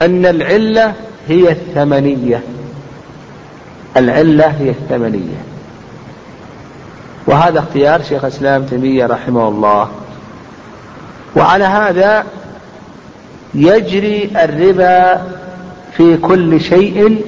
أن 0.03 0.27
العلة 0.27 0.94
هي 1.29 1.51
الثمنية. 1.51 2.42
العلة 3.96 4.46
هي 4.46 4.70
الثمنية. 4.70 5.42
وهذا 7.27 7.59
اختيار 7.59 8.03
شيخ 8.03 8.24
الإسلام 8.24 8.66
تيمية 8.66 9.07
رحمه 9.07 9.48
الله. 9.48 9.90
وعلى 11.37 11.64
هذا 11.64 12.24
يجري 13.55 14.31
الربا 14.44 15.22
في 15.96 16.16
كل 16.16 16.61
شيء 16.61 17.24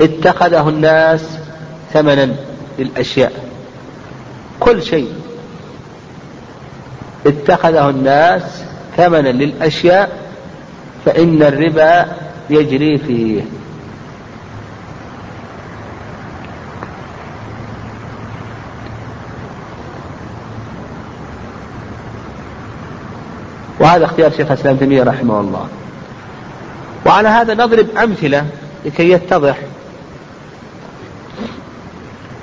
اتخذه 0.00 0.68
الناس 0.68 1.38
ثمنا 1.92 2.34
للأشياء. 2.78 3.32
كل 4.60 4.82
شيء. 4.82 5.12
اتخذه 7.26 7.90
الناس 7.90 8.42
ثمنا 8.96 9.28
للأشياء 9.28 10.26
فإن 11.04 11.42
الربا 11.42 12.06
يجري 12.50 12.98
فيه. 12.98 13.42
وهذا 23.80 24.04
اختيار 24.04 24.30
شيخ 24.30 24.50
الإسلام 24.50 24.76
تيمية 24.76 25.02
رحمه 25.02 25.40
الله. 25.40 25.68
وعلى 27.06 27.28
هذا 27.28 27.54
نضرب 27.54 27.86
أمثلة 27.96 28.46
لكي 28.84 29.10
يتضح. 29.10 29.58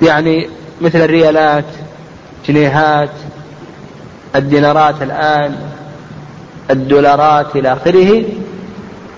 يعني 0.02 0.50
مثل 0.82 1.02
الريالات 1.02 1.66
جنيهات 2.48 3.10
الدينارات 4.36 5.02
الآن 5.02 5.56
الدولارات 6.72 7.56
إلى 7.56 7.74
آخره 7.74 8.24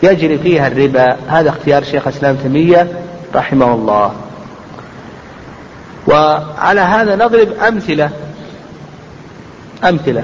يجري 0.03 0.37
فيها 0.37 0.67
الربا. 0.67 1.17
هذا 1.27 1.49
اختيار 1.49 1.83
شيخ 1.83 2.07
الإسلام 2.07 2.35
تيمية 2.35 2.87
رحمه 3.35 3.73
الله. 3.73 4.13
وعلى 6.07 6.81
هذا 6.81 7.15
نضرب 7.15 7.47
أمثلة 7.67 8.09
أمثلة. 9.83 10.23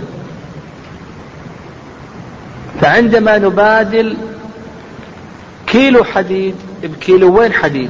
فعندما 2.82 3.38
نبادل 3.38 4.17
كيلو 5.67 6.04
حديد 6.04 6.56
بكيلوين 6.84 7.54
حديد؟ 7.54 7.89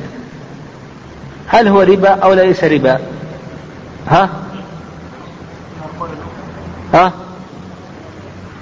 هل 1.47 1.67
هو 1.67 1.81
ربا 1.81 2.09
أو 2.09 2.33
ليس 2.33 2.63
ربا؟ 2.63 2.99
ها؟ 4.07 4.29
ها؟ 6.93 7.13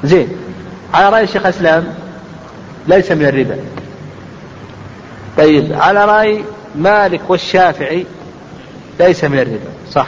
زين. 0.03 0.27
على 0.93 1.09
رأي 1.09 1.23
الشيخ 1.23 1.45
أسلام 1.45 1.93
ليس 2.87 3.11
من 3.11 3.25
الربا. 3.25 3.57
طيب 5.37 5.73
على 5.73 6.05
رأي 6.05 6.43
مالك 6.75 7.21
والشافعي 7.29 8.05
ليس 8.99 9.23
من 9.23 9.39
الربا. 9.39 9.71
صح. 9.91 10.07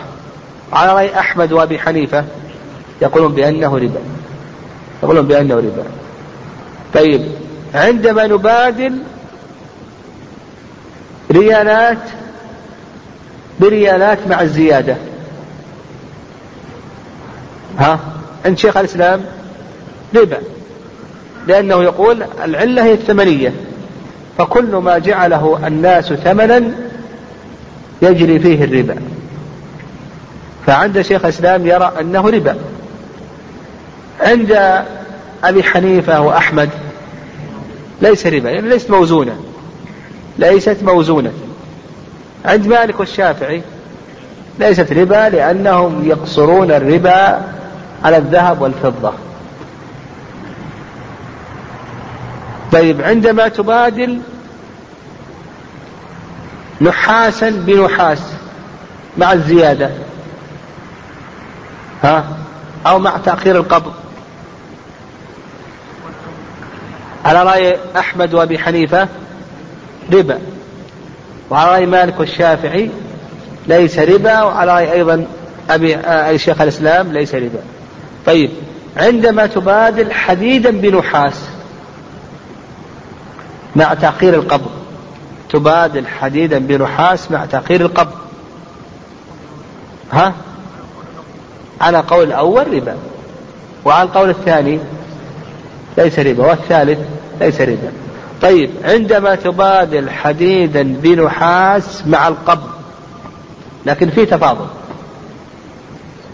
على 0.74 0.94
رأي 0.94 1.20
أحمد 1.20 1.52
وأبي 1.52 1.80
حنيفة 1.80 2.26
يقولون 3.02 3.34
بأنه 3.34 3.78
ربا. 3.78 4.00
يقولون 5.04 5.28
بأنه 5.28 5.56
ربا. 5.56 5.84
طيب 6.94 7.32
عندما 7.74 8.28
نبادل 8.28 9.04
ريالات 11.32 11.98
بريالات 13.60 14.28
مع 14.28 14.42
الزيادة. 14.42 14.96
ها؟ 17.80 18.00
عند 18.45 18.58
شيخ 18.58 18.77
الإسلام 18.77 19.21
ربا 20.15 20.38
لأنه 21.47 21.84
يقول 21.84 22.23
العلة 22.43 22.84
هي 22.84 22.93
الثمنية 22.93 23.54
فكل 24.38 24.75
ما 24.75 24.97
جعله 24.97 25.67
الناس 25.67 26.13
ثمنا 26.13 26.71
يجري 28.01 28.39
فيه 28.39 28.63
الربا. 28.63 28.95
فعند 30.67 31.01
شيخ 31.01 31.25
الإسلام 31.25 31.67
يرى 31.67 31.93
أنه 31.99 32.30
ربا. 32.30 32.56
عند 34.21 34.84
أبي 35.43 35.63
حنيفة 35.63 36.21
وأحمد 36.21 36.69
ليس 38.01 38.27
ربا 38.27 38.49
يعني 38.49 38.69
ليست 38.69 38.91
موزونة 38.91 39.36
ليست 40.38 40.77
موزونة. 40.84 41.32
عند 42.45 42.67
مالك 42.67 42.99
والشافعي 42.99 43.62
ليست 44.60 44.93
ربا 44.93 45.30
لأنهم 45.30 46.08
يقصرون 46.08 46.71
الربا 46.71 47.41
على 48.06 48.18
الذهب 48.18 48.62
والفضة. 48.62 49.14
طيب 52.72 53.02
عندما 53.02 53.48
تبادل 53.48 54.22
نحاسا 56.82 57.50
بنحاس 57.50 58.22
مع 59.18 59.34
الزيادة 59.34 59.90
ها 62.04 62.26
أو 62.88 63.00
مع 63.00 63.18
تأخير 63.18 63.56
القبض. 63.56 63.94
على 67.26 67.44
رأي 67.44 67.78
أحمد 67.98 68.34
وأبي 68.34 68.60
حنيفة 68.60 69.08
ربا. 70.14 70.40
وعلى 71.50 71.72
رأي 71.72 71.86
مالك 71.86 72.20
والشافعي 72.20 72.90
ليس 73.68 74.00
ربا. 74.00 74.42
وعلى 74.42 74.74
رأي 74.74 74.92
أيضا 74.92 75.26
أبي 75.70 75.96
أي 75.98 76.38
شيخ 76.38 76.62
الإسلام 76.62 77.14
ليس 77.14 77.36
ربا. 77.36 77.62
طيب 78.26 78.50
عندما 78.98 79.46
تبادل 79.46 80.12
حديدا 80.12 80.72
بنحاس 80.72 81.42
مع 83.76 83.94
تأخير 83.94 84.34
القبض 84.34 84.72
تبادل 85.50 86.08
حديدا 86.08 86.60
بنحاس 86.60 87.32
مع 87.32 87.46
تأخير 87.46 87.82
القبض. 87.82 88.14
ها؟ 90.12 90.34
على 91.82 91.98
قول 91.98 92.24
الأول 92.28 92.74
ربا 92.74 92.96
وعلى 93.86 94.04
القول 94.04 94.30
الثاني 94.30 94.80
ليس 95.98 96.20
ربا 96.20 96.46
والثالث 96.46 97.00
ليس 97.42 97.62
ربا. 97.62 97.92
طيب 98.42 98.70
عندما 98.84 99.36
تبادل 99.36 100.10
حديدا 100.10 100.84
بنحاس 100.84 102.08
مع 102.08 102.28
القبض 102.28 102.70
لكن 103.86 104.10
في 104.10 104.26
تفاضل 104.26 104.66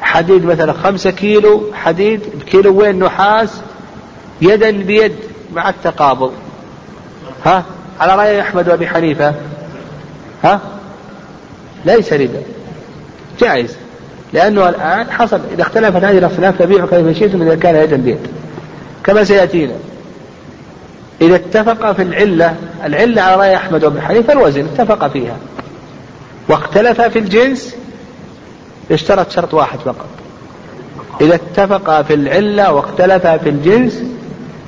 حديد 0.07 0.45
مثلا 0.45 0.73
خمسة 0.73 1.11
كيلو 1.11 1.63
حديد 1.73 2.21
بكيلو 2.39 2.79
وين 2.79 2.99
نحاس؟ 2.99 3.49
يدا 4.41 4.71
بيد 4.71 5.15
مع 5.53 5.69
التقابض. 5.69 6.31
ها؟ 7.45 7.63
على 7.99 8.15
رأي 8.15 8.41
أحمد 8.41 8.69
وأبي 8.69 8.87
حنيفة. 8.87 9.33
ها؟ 10.43 10.59
ليس 11.85 12.13
ربا. 12.13 12.41
جائز. 13.39 13.75
لأنه 14.33 14.69
الآن 14.69 15.11
حصل 15.11 15.39
إذا 15.53 15.61
اختلفت 15.61 16.03
هذه 16.03 16.17
الأصناف 16.17 16.57
فبيعوا 16.57 16.89
كيف 16.89 17.19
شئتم 17.19 17.41
إذا 17.41 17.55
كان 17.55 17.75
يدا 17.75 17.97
بيد. 17.97 18.19
كما 19.03 19.23
سيأتينا. 19.23 19.73
إذا 21.21 21.35
اتفق 21.35 21.91
في 21.91 22.01
العلة 22.01 22.55
العلة 22.83 23.21
على 23.21 23.35
رأي 23.35 23.55
أحمد 23.55 23.83
وابن 23.83 24.01
حنيفة 24.01 24.33
الوزن 24.33 24.65
اتفق 24.65 25.07
فيها. 25.07 25.37
واختلف 26.49 27.01
في 27.01 27.19
الجنس 27.19 27.76
اشترط 28.91 29.32
شرط 29.32 29.54
واحد 29.54 29.80
فقط. 29.80 30.08
إذا 31.21 31.36
اتفق 31.36 32.02
في 32.02 32.13
العلة 32.13 32.73
واختلف 32.73 33.28
في 33.28 33.50
الجنس 33.50 34.04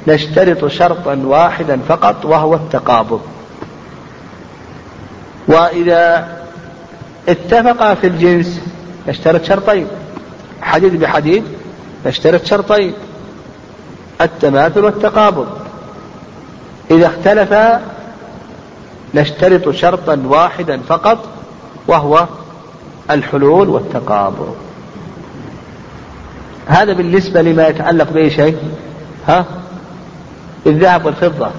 نشترط 0.07 0.65
شرطا 0.65 1.15
واحدا 1.25 1.79
فقط 1.87 2.25
وهو 2.25 2.55
التقابض. 2.55 3.21
وإذا 5.47 6.27
اتفق 7.29 7.93
في 7.93 8.07
الجنس 8.07 8.61
نشترط 9.07 9.43
شرطين. 9.43 9.87
حديد 10.61 10.99
بحديد 10.99 11.43
نشترط 12.05 12.45
شرطين. 12.45 12.93
التماثل 14.21 14.83
والتقابض. 14.83 15.47
إذا 16.91 17.07
اختلفا 17.07 17.81
نشترط 19.13 19.69
شرطا 19.69 20.23
واحدا 20.25 20.79
فقط 20.87 21.17
وهو 21.87 22.27
الحلول 23.11 23.69
والتقابض 23.69 24.55
هذا 26.67 26.93
بالنسبة 26.93 27.41
لما 27.41 27.67
يتعلق 27.67 28.11
بأي 28.11 28.29
شيء 28.29 28.57
ها؟ 29.27 29.45
الذهب 30.67 31.05
والفضة. 31.05 31.51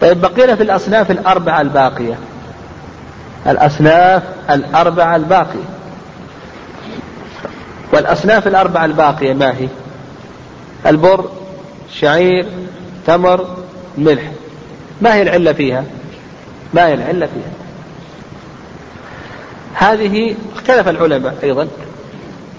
طيب 0.00 0.20
بقينا 0.20 0.56
في 0.56 0.62
الأصناف 0.62 1.10
الأربعة 1.10 1.60
الباقية. 1.60 2.14
الأصناف 3.46 4.22
الأربعة 4.50 5.16
الباقية. 5.16 5.64
والأصناف 7.92 8.46
الأربعة 8.46 8.84
الباقية 8.84 9.32
ما 9.32 9.50
هي؟ 9.50 9.68
البر 10.86 11.24
شعير 11.92 12.46
تمر 13.06 13.56
ملح. 13.98 14.30
ما 15.00 15.14
هي 15.14 15.22
العلة 15.22 15.52
فيها؟ 15.52 15.84
ما 16.74 16.86
هي 16.86 16.94
العلة 16.94 17.26
فيها؟ 17.26 17.59
هذه 19.74 20.34
اختلف 20.56 20.88
العلماء 20.88 21.34
أيضا. 21.42 21.68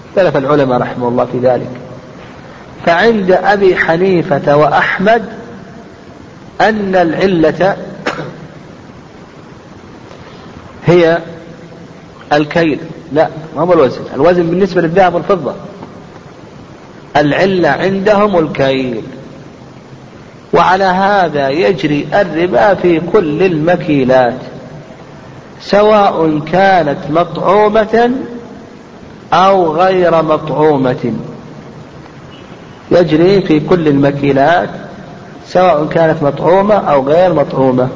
اختلف 0.08 0.36
العلماء 0.36 0.78
رحمه 0.80 1.08
الله 1.08 1.24
في 1.24 1.38
ذلك. 1.38 1.70
فعند 2.86 3.30
أبي 3.32 3.76
حنيفة 3.76 4.56
وأحمد 4.56 5.24
أن 6.60 6.96
العلة 6.96 7.76
هي 10.86 11.18
الكيل. 12.32 12.78
لا 13.12 13.28
ما 13.56 13.62
هو 13.62 13.72
الوزن. 13.72 14.00
الوزن 14.14 14.42
بالنسبة 14.42 14.80
للذهب 14.82 15.14
والفضة. 15.14 15.54
العلة 17.16 17.68
عندهم 17.68 18.38
الكيل. 18.38 19.02
وعلى 20.52 20.84
هذا 20.84 21.48
يجري 21.48 22.08
الربا 22.14 22.74
في 22.74 23.00
كل 23.12 23.42
المكيلات. 23.42 24.51
سواء 25.62 26.38
كانت 26.38 26.98
مطعومة 27.10 28.10
أو 29.32 29.76
غير 29.76 30.22
مطعومة. 30.22 31.12
يجري 32.90 33.42
في 33.42 33.60
كل 33.60 33.88
المكيلات 33.88 34.70
سواء 35.46 35.86
كانت 35.86 36.22
مطعومة 36.22 36.74
أو 36.74 37.08
غير 37.08 37.34
مطعومة. 37.34 37.88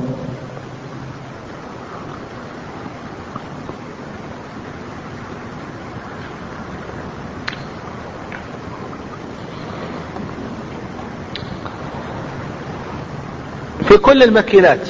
في 13.88 13.96
كل 13.96 14.22
المكيلات 14.22 14.88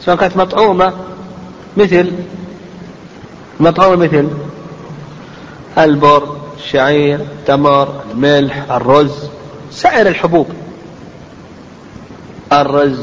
سواء 0.00 0.16
كانت 0.16 0.36
مطعومة 0.36 0.92
مثل 1.76 2.12
مطعومة 3.60 4.06
مثل 4.06 4.28
البر 5.78 6.36
الشعير 6.56 7.20
التمر 7.20 8.02
الملح 8.10 8.70
الرز 8.70 9.14
سائر 9.70 10.08
الحبوب. 10.08 10.46
الرز 12.52 12.98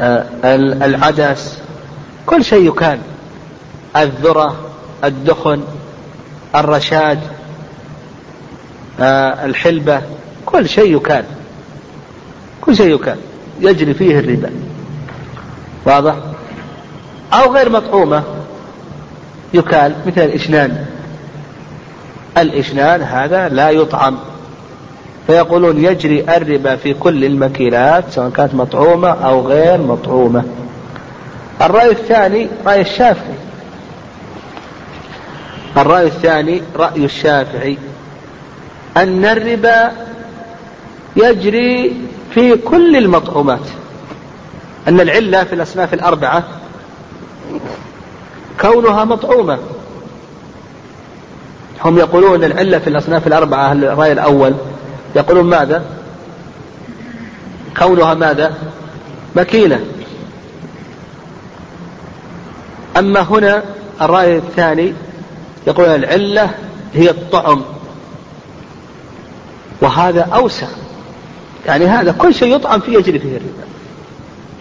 آه، 0.00 0.26
العدس 0.84 1.58
كل 2.26 2.44
شيء 2.44 2.68
يكال. 2.68 2.98
الذرة 3.96 4.56
الدخن 5.04 5.62
الرشاد 6.54 7.20
آه، 9.00 9.44
الحلبة 9.44 10.02
كل 10.46 10.68
شيء 10.68 10.96
يكال. 10.96 11.24
كل 12.60 12.76
شيء 12.76 12.94
يكال. 12.94 13.18
يجري 13.60 13.94
فيه 13.94 14.18
الربا. 14.18 14.50
واضح؟ 15.84 16.14
أو 17.32 17.52
غير 17.52 17.70
مطعومة. 17.70 18.22
يكال 19.54 19.94
مثل 20.06 20.20
الإشنان. 20.20 20.86
الإشنان 22.38 23.02
هذا 23.02 23.48
لا 23.48 23.70
يطعم. 23.70 24.18
فيقولون 25.26 25.84
يجري 25.84 26.36
الربا 26.36 26.76
في 26.76 26.94
كل 26.94 27.24
المكيلات 27.24 28.04
سواء 28.10 28.30
كانت 28.30 28.54
مطعومة 28.54 29.08
أو 29.08 29.46
غير 29.46 29.78
مطعومة. 29.78 30.44
الرأي 31.62 31.90
الثاني 31.90 32.48
رأي 32.66 32.80
الشافعي. 32.80 33.34
الرأي 35.76 36.06
الثاني 36.06 36.62
رأي 36.76 37.04
الشافعي. 37.04 37.78
أن 38.96 39.24
الربا 39.24 39.92
يجري 41.16 41.96
في 42.34 42.56
كل 42.56 42.96
المطعومات. 42.96 43.66
أن 44.88 45.00
العلة 45.00 45.44
في 45.44 45.52
الأصناف 45.52 45.94
الأربعة 45.94 46.44
كونها 48.60 49.04
مطعومة. 49.04 49.58
هم 51.84 51.98
يقولون 51.98 52.44
العلة 52.44 52.78
في 52.78 52.90
الأصناف 52.90 53.26
الأربعة 53.26 53.72
الرأي 53.72 54.12
الأول؟ 54.12 54.54
يقولون 55.16 55.44
ماذا؟ 55.44 55.84
كونها 57.78 58.14
ماذا؟ 58.14 58.54
مكيلة 59.36 59.80
أما 62.98 63.20
هنا 63.20 63.62
الرأي 64.00 64.36
الثاني 64.36 64.94
يقول 65.66 65.86
العلة 65.86 66.50
هي 66.94 67.10
الطعم. 67.10 67.62
وهذا 69.80 70.20
أوسع. 70.20 70.66
يعني 71.66 71.86
هذا 71.86 72.12
كل 72.12 72.34
شيء 72.34 72.56
يطعم 72.56 72.80
فيه 72.80 72.98
يجري 72.98 73.18
فيه 73.18 73.36
الربا. 73.36 73.68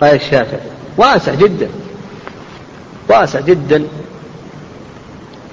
رأي 0.01 0.15
الشافعي. 0.15 0.59
واسع 0.97 1.33
جدا. 1.33 1.69
واسع 3.09 3.39
جدا. 3.39 3.87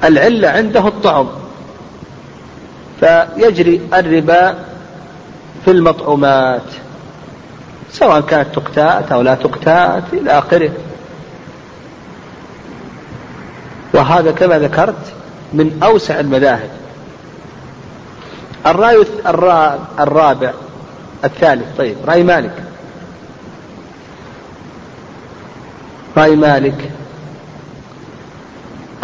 العلة 0.04 0.48
عنده 0.48 0.88
الطعم. 0.88 1.28
فيجري 3.00 3.80
الربا 3.94 4.54
في 5.64 5.70
المطعومات 5.70 6.62
سواء 7.92 8.20
كانت 8.20 8.54
تقتات 8.54 9.12
أو 9.12 9.22
لا 9.22 9.34
تقتات 9.34 10.02
إلى 10.12 10.30
آخره. 10.38 10.70
وهذا 13.94 14.30
كما 14.30 14.58
ذكرت 14.58 15.12
من 15.52 15.80
أوسع 15.82 16.20
المذاهب. 16.20 16.70
الرأي 18.66 19.04
الرابع 20.00 20.52
الثالث 21.24 21.76
طيب 21.78 21.96
رأي 22.06 22.22
مالك. 22.22 22.64
رأي 26.16 26.36
مالك. 26.36 26.90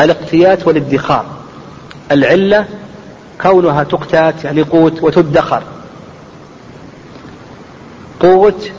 الاقتيات 0.01 0.67
والادخار. 0.67 1.25
العلة 2.13 2.65
كونها 3.41 3.85
تقتات 3.85 4.45
يعني 4.45 4.63
قوت 4.63 5.03
وتدخر. 5.03 5.63
قوت 8.21 8.71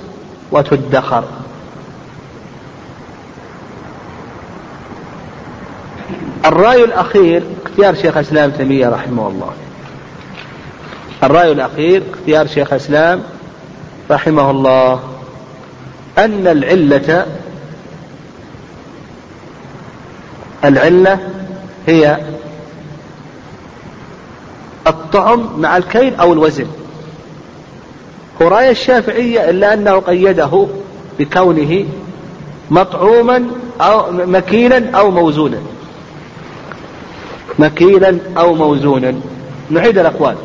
وتدخر. 0.51 1.23
الرأي 6.45 6.83
الأخير 6.83 7.43
اختيار 7.65 7.95
شيخ 7.95 8.17
الإسلام 8.17 8.51
تيمية 8.51 8.89
رحمه 8.89 9.27
الله. 9.27 9.53
الرأي 11.23 11.51
الأخير 11.51 12.03
اختيار 12.13 12.47
شيخ 12.47 12.73
الإسلام 12.73 13.23
رحمه 14.11 14.51
الله. 14.51 14.99
أن 16.17 16.47
العلة 16.47 17.25
العلة 20.65 21.19
هي 21.87 22.17
الطعم 24.87 25.49
مع 25.57 25.77
الكيل 25.77 26.15
أو 26.15 26.33
الوزن. 26.33 26.67
هو 28.41 28.47
رأي 28.47 28.71
الشافعية 28.71 29.49
إلا 29.49 29.73
أنه 29.73 29.99
قيده 29.99 30.67
بكونه 31.19 31.85
مطعوما 32.71 33.45
أو 33.81 34.11
مكيلا 34.11 34.97
أو 34.97 35.11
موزونا. 35.11 35.57
مكيلا 37.59 38.17
أو 38.37 38.53
موزونا. 38.53 39.13
نعيد 39.69 39.97
الأقوال. 39.97 40.35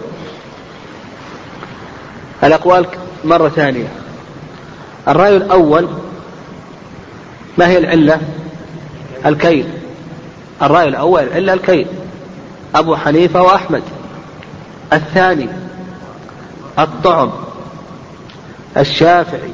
الأقوال 2.44 2.86
مرة 3.24 3.48
ثانية. 3.48 3.88
الرأي 5.08 5.36
الأول 5.36 5.88
ما 7.58 7.68
هي 7.68 7.78
العلة؟ 7.78 8.20
الكيل. 9.26 9.66
الرأي 10.62 10.88
الأول 10.88 11.22
العلة 11.22 11.52
الكيل 11.52 11.86
أبو 12.74 12.96
حنيفة 12.96 13.42
وأحمد. 13.42 13.82
الثاني 14.92 15.48
الطعم. 16.78 17.30
الشافعي. 18.76 19.50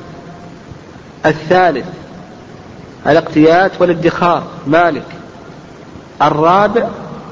الثالث 1.26 1.86
الاقتيات 3.06 3.72
والادخار. 3.80 4.42
مالك. 4.66 5.06
الرابع 6.22 6.88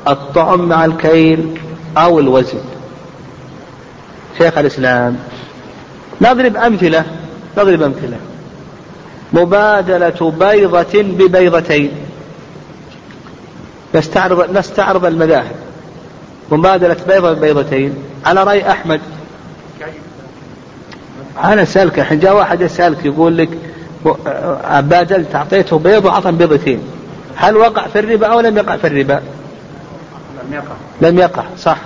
الطعم 0.08 0.68
مع 0.68 0.84
الكيل 0.84 1.60
أو 1.96 2.20
الوزن. 2.20 2.60
شيخ 4.38 4.58
الإسلام 4.58 5.16
نضرب 6.20 6.56
أمثلة 6.56 7.04
نضرب 7.58 7.82
أمثلة. 7.82 8.16
مبادلة 9.32 10.32
بيضة 10.38 11.02
ببيضتين. 11.02 12.09
نستعرض 13.94 14.56
نستعرض 14.58 15.04
المذاهب. 15.04 15.56
مبادلة 16.52 16.96
بيضة 17.08 17.32
ببيضتين 17.32 17.94
على 18.26 18.44
رأي 18.44 18.70
أحمد. 18.70 19.00
أنا 21.44 21.62
أسألك 21.62 21.98
الحين 21.98 22.20
جاء 22.20 22.36
واحد 22.36 22.60
يسألك 22.60 23.04
يقول 23.04 23.38
لك 23.38 23.48
بادلت 24.80 25.34
أعطيته 25.34 25.78
بيض 25.78 26.04
وأعطى 26.04 26.32
بيضتين. 26.32 26.80
هل 27.36 27.56
وقع 27.56 27.86
في 27.86 27.98
الربا 27.98 28.26
أو 28.26 28.40
لم 28.40 28.56
يقع 28.56 28.76
في 28.76 28.86
الربا؟ 28.86 29.22
لم 30.44 30.52
يقع. 30.52 30.74
لم 31.00 31.18
يقع 31.18 31.44
صح. 31.58 31.76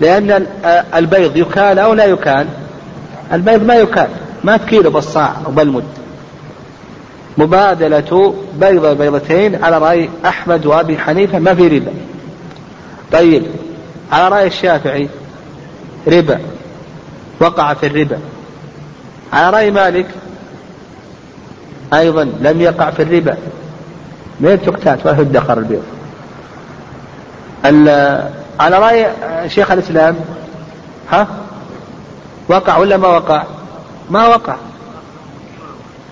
لأن 0.00 0.46
البيض 0.94 1.36
يكال 1.36 1.78
أو 1.78 1.94
لا 1.94 2.04
يكال؟ 2.04 2.46
البيض 3.32 3.62
ما 3.62 3.74
يكال. 3.74 4.08
ما 4.44 4.56
تكيله 4.56 4.90
بالصاع 4.90 5.32
أو 5.46 5.50
بالمد 5.50 5.84
مبادلة 7.38 8.34
بيضة 8.60 8.92
بيضتين 8.92 9.64
على 9.64 9.78
رأي 9.78 10.10
أحمد 10.26 10.66
وأبي 10.66 10.98
حنيفة 10.98 11.38
ما 11.38 11.54
في 11.54 11.68
ربا. 11.68 11.92
طيب 13.12 13.46
على 14.12 14.28
رأي 14.28 14.46
الشافعي 14.46 15.08
ربا 16.08 16.38
وقع 17.40 17.74
في 17.74 17.86
الربا. 17.86 18.18
على 19.32 19.50
رأي 19.50 19.70
مالك 19.70 20.06
أيضا 21.94 22.24
لم 22.40 22.60
يقع 22.60 22.90
في 22.90 23.02
الربا. 23.02 23.36
من 24.40 24.62
تقتات؟ 24.66 25.06
ولا 25.06 25.14
تدخر 25.14 25.58
البيض. 25.58 25.82
على 28.60 28.78
رأي 28.78 29.06
شيخ 29.48 29.70
الإسلام 29.70 30.16
ها؟ 31.10 31.26
وقع 32.48 32.76
ولا 32.76 32.96
ما 32.96 33.08
وقع؟ 33.08 33.44
ما 34.10 34.26
وقع. 34.26 34.56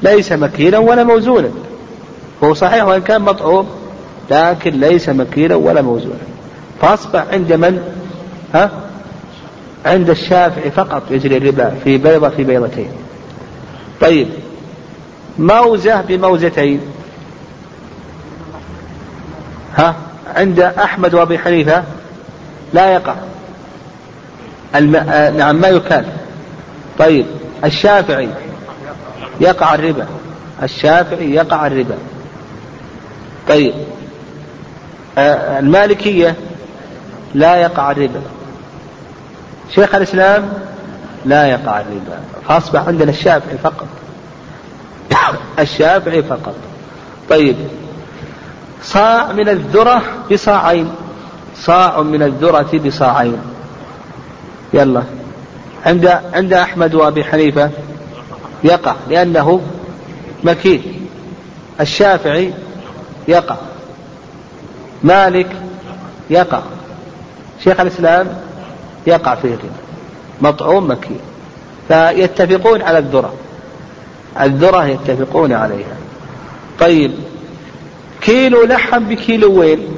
ليس 0.03 0.33
مكيلا 0.33 0.79
ولا 0.79 1.05
موزونا. 1.05 1.51
هو 2.45 2.55
صحيح 2.55 2.85
وإن 2.85 3.01
كان 3.01 3.23
مطعوم 3.23 3.69
لكن 4.31 4.71
ليس 4.71 5.09
مكيلا 5.09 5.55
ولا 5.55 5.83
موزونا. 5.83 6.19
فأصبح 6.81 7.25
عند 7.33 7.53
من؟ 7.53 7.83
ها؟ 8.55 8.71
عند 9.87 10.11
الشافعي 10.11 10.71
فقط 10.71 11.03
يجري 11.11 11.37
الربا 11.37 11.75
في 11.85 11.99
بيضة 11.99 12.29
في 12.29 12.45
بيضتين. 12.45 12.91
طيب 14.01 14.29
موزة 15.39 16.01
بموزتين. 16.01 16.81
ها؟ 19.77 19.95
عند 20.37 20.61
أحمد 20.61 21.15
وأبي 21.15 21.39
حنيفة 21.39 21.83
لا 22.75 22.93
يقع. 22.93 23.15
الم... 24.75 24.97
آه 24.97 25.31
نعم 25.31 25.61
ما 25.61 25.69
يكال 25.69 26.05
طيب 26.99 27.27
الشافعي 27.65 28.29
يقع 29.41 29.75
الربا. 29.75 30.07
الشافعي 30.63 31.35
يقع 31.35 31.67
الربا. 31.67 31.99
طيب. 33.49 33.75
آه 35.19 35.59
المالكية 35.59 36.37
لا 37.35 37.57
يقع 37.57 37.91
الربا. 37.91 38.21
شيخ 39.75 39.95
الإسلام 39.95 40.53
لا 41.25 41.47
يقع 41.47 41.81
الربا. 41.81 42.21
فأصبح 42.49 42.89
عندنا 42.89 43.11
الشافعي 43.11 43.59
فقط. 43.59 43.87
الشافعي 45.59 46.23
فقط. 46.23 46.55
طيب. 47.31 47.57
صاع 48.83 49.33
من 49.33 49.49
الذرة 49.49 50.03
بصاعين. 50.33 50.91
صاع 51.57 52.03
من 52.03 52.23
الذرة 52.23 52.81
بصاعين. 52.87 53.39
يلا. 54.73 55.03
عند 55.87 56.21
عند 56.35 56.53
أحمد 56.53 56.95
وأبي 56.95 57.25
حنيفة. 57.25 57.71
يقع 58.65 58.95
لأنه 59.11 59.61
مكين. 60.45 61.07
الشافعي 61.81 62.53
يقع. 63.29 63.57
مالك 65.03 65.47
يقع. 66.31 66.63
شيخ 67.65 67.81
الإسلام 67.81 68.41
يقع 69.07 69.35
فيه 69.35 69.49
الربا 69.49 69.71
مطعوم 70.41 70.91
مكين. 70.91 71.21
فيتفقون 71.89 72.83
على 72.83 72.99
الذرة. 72.99 73.35
الذرة 74.41 74.87
يتفقون 74.87 75.53
عليها. 75.53 75.97
طيب 76.81 77.13
كيلو 78.21 78.65
لحم 78.65 79.05
بكيلوين 79.05 79.89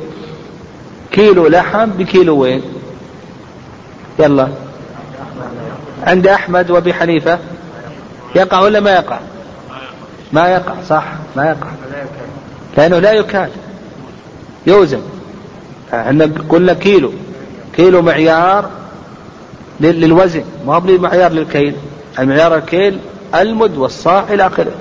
كيلو 1.13 1.47
لحم 1.47 1.87
بكيلوين 1.87 2.63
يلا. 4.19 4.49
عند 6.07 6.27
أحمد 6.27 6.71
وأبي 6.71 6.95
حنيفة. 6.95 7.39
يقع 8.35 8.61
ولا 8.61 8.81
ما 8.81 8.91
يقع؟ 8.91 9.19
ما 10.33 10.49
يقع 10.49 10.75
صح 10.89 11.05
ما 11.37 11.45
يقع. 11.45 11.69
لأنه 12.77 12.99
لا 12.99 13.13
يكال 13.13 13.51
يوزن. 14.67 15.01
إحنا 15.95 16.31
قلنا 16.49 16.73
كيلو. 16.73 17.13
كيلو 17.77 18.03
معيار 18.03 18.71
للوزن. 19.81 20.45
ما 20.67 20.75
هو 20.75 20.81
معيار 20.81 21.33
للكيل؟ 21.33 21.77
المعيار 22.19 22.57
الكيل 22.57 22.99
المد 23.35 23.77
والصاع 23.77 24.25
إلى 24.31 24.47
آخره. 24.47 24.73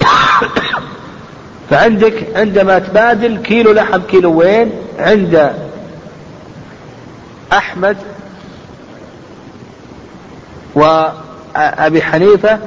فعندك 1.70 2.26
عندما 2.36 2.78
تبادل 2.78 3.36
كيلو 3.36 3.72
لحم 3.72 4.00
كيلو 4.00 4.38
وين 4.38 4.72
عند 4.98 5.52
أحمد 7.52 7.96
وأبي 11.54 12.02
حنيفة 12.02 12.58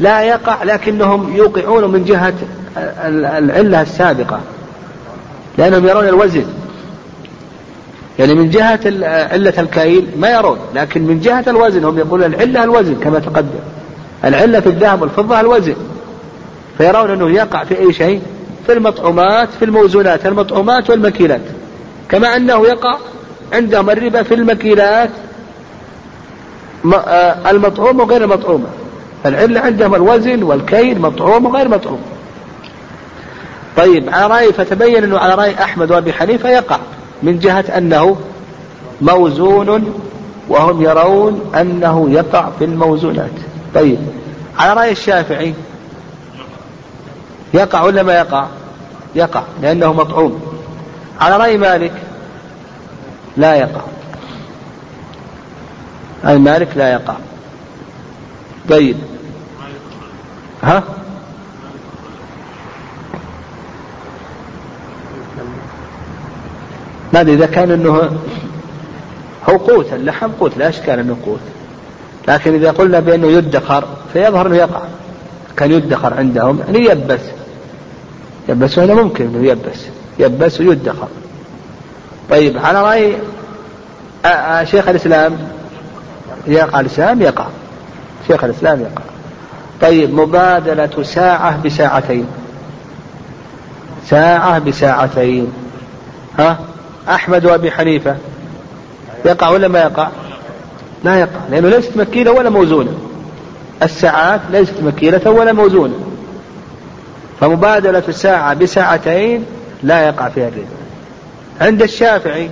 لا 0.00 0.22
يقع 0.22 0.62
لكنهم 0.62 1.36
يوقعون 1.36 1.92
من 1.92 2.04
جهة 2.04 2.34
العلة 3.38 3.82
السابقة 3.82 4.40
لأنهم 5.58 5.86
يرون 5.86 6.08
الوزن. 6.08 6.44
يعني 8.18 8.34
من 8.34 8.50
جهة 8.50 8.80
علة 9.32 9.54
الكيل 9.58 10.08
ما 10.18 10.30
يرون 10.30 10.58
لكن 10.74 11.02
من 11.02 11.20
جهة 11.20 11.44
الوزن 11.46 11.84
هم 11.84 11.98
يقولون 11.98 12.34
العلة 12.34 12.64
الوزن 12.64 12.94
كما 12.94 13.18
تقدم. 13.18 13.60
العلة 14.24 14.60
في 14.60 14.68
الذهب 14.68 15.02
والفضة 15.02 15.40
الوزن. 15.40 15.74
فيرون 16.78 17.10
أنه 17.10 17.30
يقع 17.30 17.64
في 17.64 17.78
أي 17.78 17.92
شيء 17.92 18.22
في 18.66 18.72
المطعومات 18.72 19.48
في 19.58 19.64
الموزونات 19.64 20.26
المطعومات 20.26 20.90
والمكيلات 20.90 21.40
كما 22.08 22.36
أنه 22.36 22.66
يقع 22.66 22.96
عندهم 23.52 23.90
الربا 23.90 24.22
في 24.22 24.34
المكيلات 24.34 25.10
آه، 26.94 27.50
المطعوم 27.50 28.00
وغير 28.00 28.24
المطعومة 28.24 28.66
فالعلة 29.24 29.60
عندهم 29.60 29.94
الوزن 29.94 30.42
والكيل 30.42 31.00
مطعوم 31.00 31.46
وغير 31.46 31.68
مطعوم. 31.68 32.00
طيب 33.76 34.10
على 34.10 34.26
رأي 34.26 34.52
فتبين 34.52 35.04
أنه 35.04 35.18
على 35.18 35.34
رأي 35.34 35.54
أحمد 35.54 35.90
وأبي 35.90 36.12
حنيفة 36.12 36.48
يقع 36.48 36.78
من 37.22 37.38
جهة 37.38 37.64
أنه 37.76 38.16
موزون 39.00 39.94
وهم 40.48 40.82
يرون 40.82 41.52
أنه 41.60 42.10
يقع 42.10 42.48
في 42.58 42.64
الموزونات. 42.64 43.30
طيب 43.74 43.98
على 44.58 44.80
رأي 44.80 44.92
الشافعي 44.92 45.54
يقع 47.54 47.82
ولا 47.82 48.02
ما 48.02 48.14
يقع؟ 48.14 48.46
يقع 49.14 49.42
لأنه 49.62 49.92
مطعوم. 49.92 50.40
على 51.20 51.36
رأي 51.36 51.58
مالك 51.58 51.92
لا 53.36 53.54
يقع. 53.54 53.80
رأي 56.24 56.38
مالك 56.38 56.68
لا 56.76 56.92
يقع. 56.92 57.14
طيب 58.68 58.96
ها؟ 60.62 60.82
ماذا 67.12 67.32
إذا 67.32 67.46
كان 67.46 67.70
أنه 67.70 68.10
هو 69.48 69.56
قوت 69.56 69.92
اللحم 69.92 70.30
قوت 70.30 70.56
لا 70.56 70.68
إشكال 70.68 70.98
أنه 70.98 71.16
قوت. 71.26 71.40
لكن 72.28 72.54
إذا 72.54 72.70
قلنا 72.70 73.00
بأنه 73.00 73.26
يدخر 73.26 73.84
فيظهر 74.12 74.46
أنه 74.46 74.56
يقع. 74.56 74.82
كان 75.56 75.72
يدخر 75.72 76.14
عندهم 76.14 76.60
يعني 76.66 76.84
يبس. 76.84 77.20
يبس 78.48 78.78
هذا 78.78 78.94
ممكن 78.94 79.24
أنه 79.24 79.48
يبس. 79.48 79.80
يبس 80.18 80.60
ويدخر. 80.60 81.08
طيب 82.30 82.58
على 82.58 82.82
رأي 82.82 83.16
شيخ 84.66 84.88
الإسلام 84.88 85.38
يقع 86.46 86.80
الإسلام 86.80 87.22
يقع. 87.22 87.46
شيخ 88.28 88.44
الإسلام 88.44 88.80
يقع. 88.80 89.02
طيب 89.80 90.14
مبادلة 90.14 91.02
ساعة 91.02 91.62
بساعتين. 91.62 92.26
ساعة 94.06 94.58
بساعتين. 94.58 95.52
ها؟ 96.38 96.58
أحمد 97.08 97.44
وأبي 97.44 97.70
حنيفة. 97.70 98.16
يقع 99.24 99.48
ولا 99.48 99.68
ما 99.68 99.78
يقع؟ 99.78 100.08
لا 101.04 101.20
يقع 101.20 101.40
لأنه 101.50 101.68
ليست 101.68 101.96
مكيلة 101.96 102.32
ولا 102.32 102.50
موزونة. 102.50 102.94
الساعات 103.82 104.40
ليست 104.50 104.74
مكيلة 104.82 105.30
ولا 105.30 105.52
موزونة. 105.52 105.94
فمبادلة 107.40 108.02
ساعة 108.10 108.54
بساعتين 108.54 109.44
لا 109.82 110.06
يقع 110.06 110.28
فيها 110.28 110.48
الربا. 110.48 110.66
عند 111.60 111.82
الشافعي 111.82 112.50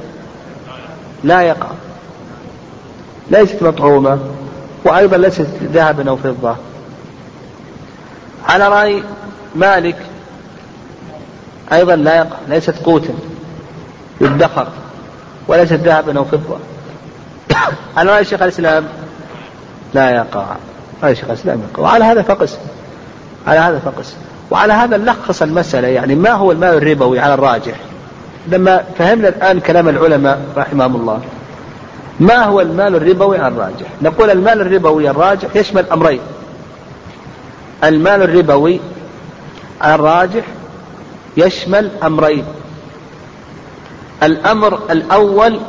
لا 1.24 1.42
يقع. 1.42 1.68
ليست 3.31 3.62
مطعومة 3.62 4.18
وأيضا 4.85 5.16
ليست 5.16 5.47
ذهبا 5.62 6.11
أو 6.11 6.16
فضة. 6.16 6.57
على 8.49 8.68
رأي 8.68 9.03
مالك 9.55 9.97
أيضا 11.72 11.97
لا 11.97 12.16
يقع 12.16 12.37
ليست 12.49 12.75
قوتا 12.85 13.14
يدخر 14.20 14.66
وليست 15.49 15.72
ذهبا 15.72 16.18
أو 16.18 16.25
فضة. 16.25 16.59
على 17.97 18.11
رأي 18.11 18.25
شيخ 18.25 18.43
الإسلام 18.43 18.85
لا 19.95 20.11
يقع. 20.11 20.45
رأي 21.03 21.14
شيخ 21.14 21.25
الإسلام 21.25 21.61
يقع. 21.70 21.83
وعلى 21.83 22.05
هذا 22.05 22.22
فقس. 22.22 22.59
على 23.47 23.59
هذا 23.59 23.79
فقس. 23.79 24.14
وعلى 24.51 24.72
هذا 24.72 24.97
نلخص 24.97 25.43
المسألة 25.43 25.89
يعني 25.89 26.14
ما 26.14 26.31
هو 26.31 26.53
المال 26.53 26.75
الربوي 26.75 27.20
على 27.20 27.35
الراجح؟ 27.35 27.75
لما 28.49 28.85
فهمنا 28.99 29.29
الآن 29.29 29.61
كلام 29.61 29.89
العلماء 29.89 30.41
رحمهم 30.57 30.97
الله 30.97 31.20
ما 32.21 32.45
هو 32.45 32.61
المال 32.61 32.95
الربوي 32.97 33.47
الراجح؟ 33.47 33.87
نقول 34.03 34.31
المال 34.31 34.61
الربوي 34.61 35.11
الراجح 35.11 35.57
يشمل 35.57 35.87
أمرين. 35.93 36.21
المال 37.85 38.23
الربوي 38.23 38.81
الراجح 39.85 40.45
يشمل 41.37 41.91
أمرين. 42.03 42.45
الأمر 44.23 44.81
الأول 44.91 45.61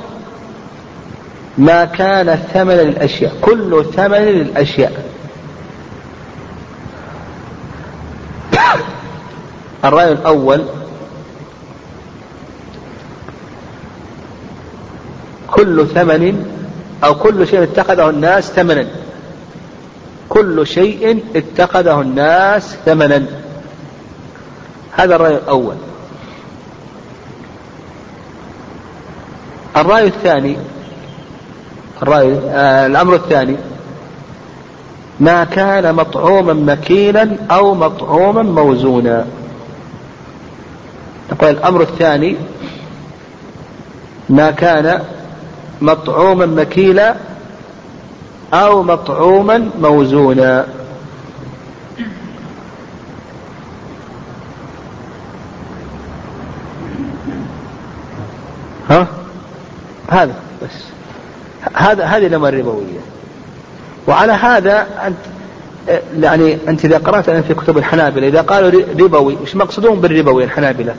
ما 1.57 1.85
كان 1.85 2.35
ثمنا 2.53 2.81
للأشياء 2.81 3.33
كل 3.41 3.85
ثمن 3.95 4.17
للأشياء. 4.17 5.05
الرأي 9.85 10.11
الأول 10.11 10.65
كل 15.55 15.87
ثمن 15.87 16.45
أو 17.03 17.15
كل 17.15 17.47
شيء 17.47 17.63
اتخذه 17.63 18.09
الناس 18.09 18.51
ثمنا. 18.51 18.87
كل 20.29 20.67
شيء 20.67 21.23
اتخذه 21.35 22.01
الناس 22.01 22.75
ثمنا. 22.85 23.25
هذا 24.91 25.15
الرأي 25.15 25.35
الأول. 25.35 25.75
الرأي 29.77 30.07
الثاني 30.07 30.57
الرأي 32.03 32.39
آه 32.49 32.85
الأمر 32.85 33.15
الثاني 33.15 33.57
ما 35.19 35.43
كان 35.43 35.95
مطعوما 35.95 36.53
مكيلا 36.53 37.37
أو 37.51 37.75
مطعوما 37.75 38.43
موزونا. 38.43 39.25
نقول 41.31 41.49
الأمر 41.49 41.81
الثاني 41.81 42.35
ما 44.29 44.51
كان 44.51 45.01
مطعوما 45.81 46.45
مكيلا 46.45 47.15
أو 48.53 48.83
مطعوما 48.83 49.69
موزونا. 49.79 50.67
ها؟ 58.89 59.07
هذا 60.09 60.35
بس. 60.63 60.83
هذا 61.73 62.05
هذه 62.05 62.27
الأمر 62.27 62.49
الربوية. 62.49 62.99
وعلى 64.07 64.31
هذا 64.31 64.87
أنت 65.07 65.17
يعني 66.19 66.57
أنت 66.67 66.85
إذا 66.85 66.97
قرأت 66.97 67.29
في 67.29 67.53
كتب 67.53 67.77
الحنابلة 67.77 68.27
إذا 68.27 68.41
قالوا 68.41 68.81
ربوي 68.99 69.37
إيش 69.41 69.55
مقصدون 69.55 69.99
بالربوي 69.99 70.43
الحنابلة؟ 70.43 70.95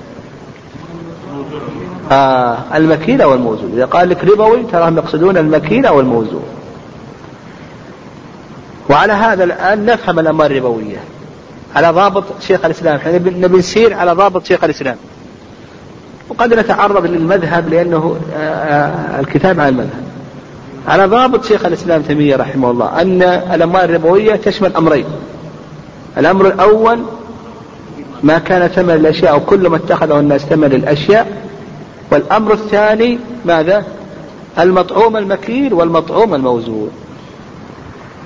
آه 2.12 2.58
المكيل 2.74 3.22
أو 3.22 3.34
الموزون 3.34 3.72
إذا 3.74 3.84
قال 3.84 4.08
لك 4.08 4.24
ربوي 4.24 4.62
تراهم 4.72 4.96
يقصدون 4.96 5.36
المكيل 5.36 5.86
أو 5.86 6.00
الموزون 6.00 6.44
وعلى 8.90 9.12
هذا 9.12 9.44
الآن 9.44 9.86
نفهم 9.86 10.18
الأمر 10.18 10.46
الربوية. 10.46 10.98
على 11.76 11.90
ضابط 11.90 12.24
شيخ 12.40 12.64
الإسلام 12.64 12.96
إحنا 12.96 13.12
نبي 13.12 13.58
نسير 13.58 13.94
على 13.94 14.12
ضابط 14.12 14.46
شيخ 14.46 14.64
الإسلام. 14.64 14.96
وقد 16.28 16.54
نتعرض 16.54 17.06
للمذهب 17.06 17.68
لأنه 17.68 18.16
آه، 18.34 18.38
آه، 18.38 19.20
الكتاب 19.20 19.60
على 19.60 19.68
المذهب. 19.68 20.04
على 20.88 21.06
ضابط 21.06 21.44
شيخ 21.44 21.66
الإسلام 21.66 22.02
تيمية 22.02 22.36
رحمه 22.36 22.70
الله 22.70 23.00
أن 23.00 23.22
الأموال 23.54 23.84
الربوية 23.84 24.36
تشمل 24.36 24.76
أمرين. 24.76 25.04
الأمر 26.18 26.46
الأول 26.46 26.98
ما 28.22 28.38
كان 28.38 28.68
ثمن 28.68 28.94
الأشياء 28.94 29.32
أو 29.32 29.40
كل 29.40 29.68
ما 29.68 29.76
اتخذه 29.76 30.20
الناس 30.20 30.40
ثمن 30.40 30.72
الأشياء. 30.72 31.42
والأمر 32.10 32.52
الثاني 32.52 33.18
ماذا؟ 33.44 33.84
المطعوم 34.58 35.16
المكيل 35.16 35.74
والمطعوم 35.74 36.34
الموزون. 36.34 36.90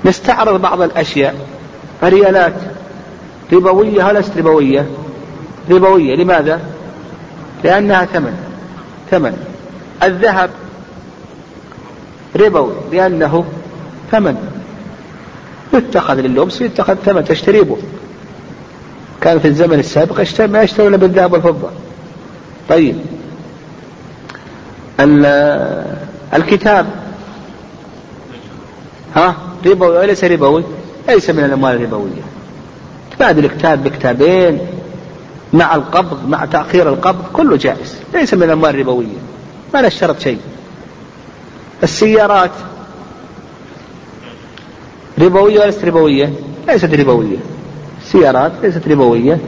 نستعرض 0.04 0.60
بعض 0.60 0.82
الأشياء. 0.82 1.34
الريالات 2.02 2.54
ربوية 3.52 4.04
ولا 4.04 4.18
ليست 4.18 4.36
ربوية؟ 4.36 4.86
ربوية. 5.70 6.16
لماذا؟ 6.16 6.60
لأنها 7.64 8.04
ثمن. 8.04 8.36
ثمن. 9.10 9.36
الذهب. 10.02 10.50
ربوي. 12.36 12.72
لأنه 12.92 13.44
ثمن. 14.12 14.36
يتخذ 15.74 16.14
لللبس 16.14 16.60
يتخذ 16.60 16.94
ثمن. 16.94 17.24
تشتري 17.24 17.60
به 17.60 17.76
كان 19.20 19.38
في 19.38 19.48
الزمن 19.48 19.78
السابق 19.78 20.40
ما 20.40 20.62
يشترون 20.62 20.96
بالذهب 20.96 21.32
والفضة. 21.32 21.70
طيب. 22.68 22.96
الكتاب. 26.34 26.86
ها؟ 29.16 29.36
ربوي 29.66 29.98
وليس 29.98 30.24
ربوي؟ 30.24 30.64
ليس 31.08 31.30
من 31.30 31.44
الأموال 31.44 31.74
الربوية. 31.74 32.22
تبادل 33.16 33.46
كتاب 33.46 33.84
بكتابين 33.84 34.58
مع 35.52 35.74
القبض 35.74 36.28
مع 36.28 36.44
تأخير 36.44 36.88
القبض 36.88 37.24
كله 37.32 37.56
جائز. 37.56 37.96
ليس 38.14 38.34
من 38.34 38.42
الأموال 38.42 38.74
الربوية. 38.74 39.18
ما 39.74 39.82
نشترط 39.82 40.18
شيء. 40.18 40.38
السيارات. 41.82 42.50
ربوية 45.18 45.60
وليست 45.60 45.84
ربوية؟ 45.84 46.32
ليست 46.68 46.94
ربوية. 46.94 47.36
السيارات 48.14 48.52
ليست 48.62 48.88
ربوية. 48.88 49.38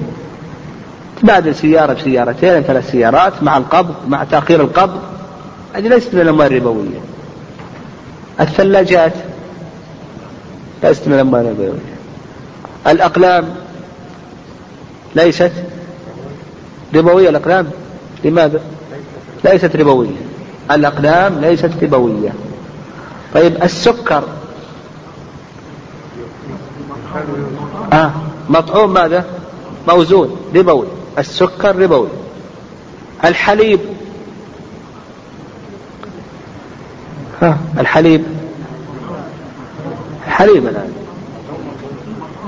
تبادل 1.23 1.55
سيارة 1.55 1.93
بسيارتين 1.93 2.63
ثلاث 2.63 2.91
سيارات 2.91 3.43
مع 3.43 3.57
القبض 3.57 3.95
مع 4.09 4.25
تأخير 4.25 4.61
القبض. 4.61 5.01
هذه 5.75 5.89
ليست 5.89 6.15
من 6.15 6.21
الأموال 6.21 6.47
الربوية. 6.47 7.01
الثلاجات 8.41 9.13
ليست 10.83 11.09
من 11.09 11.15
الأموال 11.15 11.47
الربوية. 11.47 11.79
الأقلام 12.87 13.45
ليست 15.15 15.53
ربوية. 16.95 17.29
الأقلام 17.29 17.71
لماذا؟ 18.25 18.61
ليست 19.45 19.77
ربوية. 19.77 20.17
الأقلام 20.71 21.39
ليست 21.39 21.71
ربوية. 21.83 22.33
طيب 23.35 23.63
السكر. 23.63 24.25
آه. 27.93 28.13
مطعوم 28.49 28.93
ماذا؟ 28.93 29.25
موزون 29.89 30.37
ربوي. 30.55 30.87
السكر 31.19 31.77
ربوي. 31.77 32.09
الحليب. 33.25 33.81
ها 37.43 37.59
الحليب. 37.79 38.25
الحليب 40.27 40.67
الآن. 40.67 40.93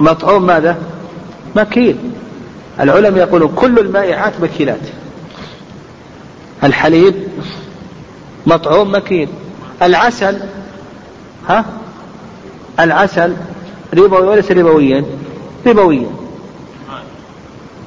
مطعوم 0.00 0.46
ماذا؟ 0.46 0.78
مكيل 1.56 1.96
العلماء 2.80 3.18
يقولون 3.28 3.52
كل 3.56 3.78
المائعات 3.78 4.32
مكيلات 4.42 4.80
الحليب 6.64 7.14
مطعوم 8.46 8.94
مكيل 8.94 9.28
العسل 9.82 10.38
ها؟ 11.48 11.64
العسل 12.80 13.36
ربوي 13.94 14.26
وليس 14.26 14.50
ربويا. 14.50 15.04
ربويا 15.66 16.10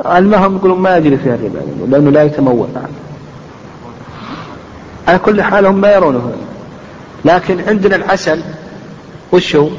المهم 0.06 0.56
يقولون 0.56 0.80
ما 0.80 0.98
يجري 0.98 1.18
فيها 1.18 1.36
الربا 1.36 1.60
لأنه 1.88 2.12
لا 2.12 2.24
يتمول 2.24 2.68
على 5.08 5.20
كل 5.20 5.42
حال 5.42 5.66
هم 5.66 5.82
ما 5.82 5.92
يرونه 5.92 6.32
لكن 7.26 7.62
عندنا 7.68 7.96
العسل 7.96 8.42
وشو 9.32 9.70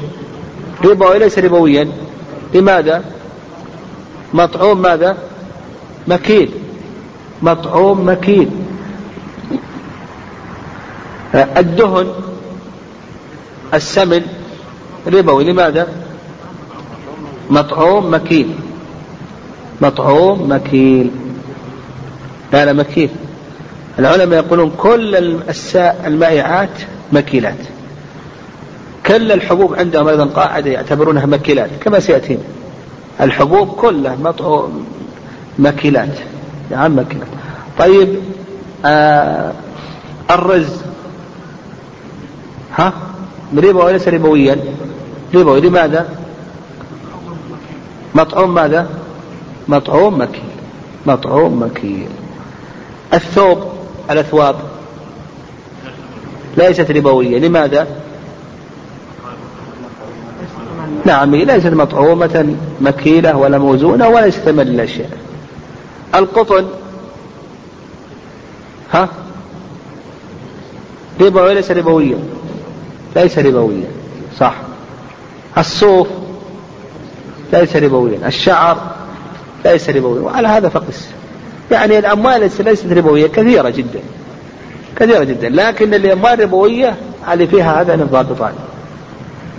ربوي 0.85 1.19
ليس 1.19 1.39
ربويا. 1.39 1.91
لماذا؟ 2.53 3.03
مطعوم 4.33 4.81
ماذا؟ 4.81 5.17
مكيل. 6.07 6.51
مطعوم 7.41 8.09
مكيل. 8.09 8.49
الدهن 11.35 12.07
السمن 13.73 14.21
ربوي. 15.07 15.43
لماذا؟ 15.43 15.87
مطعوم 17.49 18.13
مكيل. 18.13 18.53
مطعوم 19.81 20.51
مكيل. 20.51 21.11
لا 22.53 22.65
لا 22.65 22.73
مكيل. 22.73 23.09
العلماء 23.99 24.39
يقولون 24.39 24.71
كل 24.77 25.15
المائعات 26.05 26.69
مكيلات. 27.11 27.57
كل 29.05 29.31
الحبوب 29.31 29.75
عندهم 29.75 30.07
أيضا 30.07 30.25
قاعدة 30.25 30.69
يعتبرونها 30.71 31.25
مكيلات 31.25 31.69
كما 31.81 31.99
سيأتينا. 31.99 32.41
الحبوب 33.21 33.67
كلها 33.67 34.15
مطعوم 34.15 34.85
مكيلات. 35.59 36.17
نعم 36.71 36.99
مكيلات. 36.99 37.27
طيب 37.79 38.15
آه 38.85 39.53
الرز. 40.31 40.69
ها؟ 42.77 42.93
ربا 43.57 43.83
وليس 43.83 44.07
ربويا. 44.07 44.57
ربوي 45.35 45.61
لماذا؟ 45.61 46.18
مطعوم 48.15 48.53
ماذا؟ 48.53 48.89
مطعوم 49.67 50.21
مكيل. 50.21 50.43
مطعوم 51.05 51.63
مكيل. 51.63 52.07
الثوب 53.13 53.63
الأثواب 54.11 54.55
ليست 56.57 56.91
ربوية. 56.91 57.39
لماذا؟ 57.39 57.87
نعم 61.05 61.35
ليست 61.35 61.67
مطعومة 61.67 62.55
مكيلة 62.81 63.37
ولا 63.37 63.57
موزونة 63.57 64.07
ولا 64.07 64.25
يستمر 64.25 64.61
الأشياء 64.61 65.09
القطن 66.15 66.65
ها؟ 68.93 69.09
ربا 71.21 71.41
وليس 71.41 71.71
ربويا 71.71 72.17
ليس 73.15 73.37
ربويا 73.37 73.87
صح. 74.39 74.55
الصوف 75.57 76.07
ليس 77.53 77.75
ربويا. 77.75 78.27
الشعر 78.27 78.77
ليس 79.65 79.89
ربويا. 79.89 80.21
وعلى 80.21 80.47
هذا 80.47 80.69
فقس. 80.69 81.09
يعني 81.71 81.99
الأموال 81.99 82.51
ليست 82.59 82.93
ربوية. 82.93 83.27
كثيرة 83.27 83.69
جدا. 83.69 83.99
كثيرة 84.95 85.23
جدا. 85.23 85.49
لكن 85.49 85.93
الأموال 85.93 86.33
الربوية 86.33 86.95
اللي 87.33 87.47
فيها 87.47 87.81
هذان 87.81 88.01
الضابطان. 88.01 88.53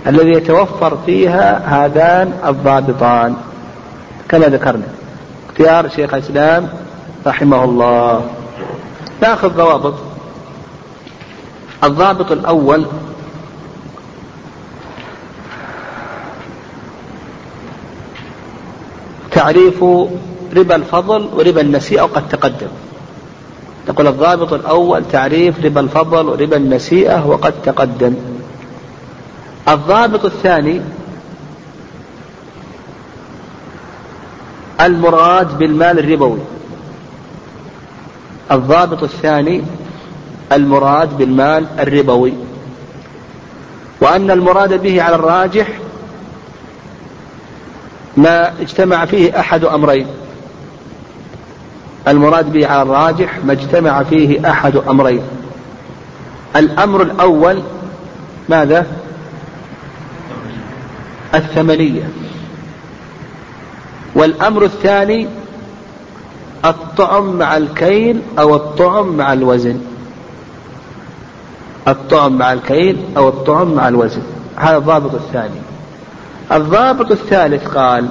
الذي 0.07 0.31
يتوفر 0.31 0.97
فيها 1.05 1.61
هذان 1.65 2.33
الضابطان. 2.47 3.35
كما 4.29 4.45
ذكرنا. 4.45 4.87
اختيار 5.49 5.89
شيخ 5.89 6.13
الإسلام 6.13 6.69
رحمه 7.27 7.63
الله. 7.63 8.25
ناخذ 9.21 9.49
ضوابط. 9.49 9.93
الضابط 11.83 12.31
الأول 12.31 12.85
تعريف 19.41 19.83
ربا 20.57 20.75
الفضل 20.75 21.29
وربا 21.33 21.61
النسيئة 21.61 22.01
وقد 22.01 22.29
تقدم. 22.29 22.67
نقول 23.89 24.07
الضابط 24.07 24.53
الأول 24.53 25.03
تعريف 25.11 25.65
ربا 25.65 25.81
الفضل 25.81 26.29
وربا 26.29 26.57
النسيئة 26.57 27.25
وقد 27.27 27.53
تقدم. 27.65 28.15
الضابط 29.69 30.25
الثاني 30.25 30.81
المراد 34.81 35.57
بالمال 35.57 35.99
الربوي. 35.99 36.39
الضابط 38.51 39.03
الثاني 39.03 39.63
المراد 40.51 41.17
بالمال 41.17 41.65
الربوي. 41.79 42.33
وأن 44.01 44.31
المراد 44.31 44.81
به 44.81 45.01
على 45.01 45.15
الراجح 45.15 45.67
ما 48.17 48.61
اجتمع 48.61 49.05
فيه 49.05 49.39
أحد 49.39 49.65
أمرين. 49.65 50.07
المراد 52.07 52.53
به 52.53 52.67
على 52.67 52.81
الراجح 52.81 53.39
ما 53.45 53.53
اجتمع 53.53 54.03
فيه 54.03 54.49
أحد 54.49 54.75
أمرين. 54.75 55.21
الأمر 56.55 57.01
الأول 57.01 57.61
ماذا؟ 58.49 58.87
الثمنية. 61.35 62.09
والأمر 64.15 64.63
الثاني 64.63 65.27
الطعم 66.65 67.35
مع 67.35 67.57
الكيل 67.57 68.21
أو 68.39 68.55
الطعم 68.55 69.07
مع 69.07 69.33
الوزن. 69.33 69.81
الطعم 71.87 72.37
مع 72.37 72.53
الكيل 72.53 72.97
أو 73.17 73.29
الطعم 73.29 73.73
مع 73.73 73.87
الوزن. 73.87 74.21
هذا 74.55 74.77
الضابط 74.77 75.13
الثاني. 75.13 75.70
الضابط 76.51 77.11
الثالث 77.11 77.67
قال 77.67 78.07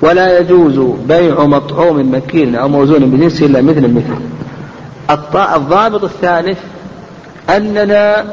ولا 0.00 0.38
يجوز 0.38 0.78
بيع 1.08 1.44
مطعوم 1.44 2.14
مكيل 2.14 2.56
أو 2.56 2.68
موزون 2.68 3.10
بجنس 3.10 3.42
إلا 3.42 3.62
مثل 3.62 3.88
مثل 3.88 4.16
الضابط 5.56 6.04
الثالث 6.04 6.58
أننا 7.50 8.24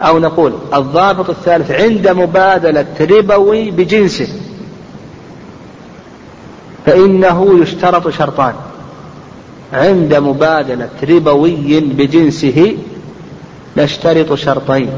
أو 0.00 0.18
نقول 0.18 0.52
الضابط 0.74 1.30
الثالث 1.30 1.70
عند 1.70 2.08
مبادلة 2.08 2.86
ربوي 3.00 3.70
بجنسه 3.70 4.28
فإنه 6.86 7.58
يشترط 7.62 8.08
شرطان. 8.08 8.54
عند 9.72 10.14
مبادلة 10.14 10.90
ربوي 11.08 11.80
بجنسه 11.80 12.76
نشترط 13.76 14.34
شرطين. 14.34 14.90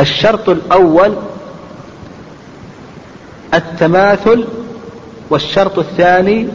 الشرط 0.00 0.48
الأول 0.48 1.16
التماثل 3.54 4.44
والشرط 5.30 5.78
الثاني 5.78 6.48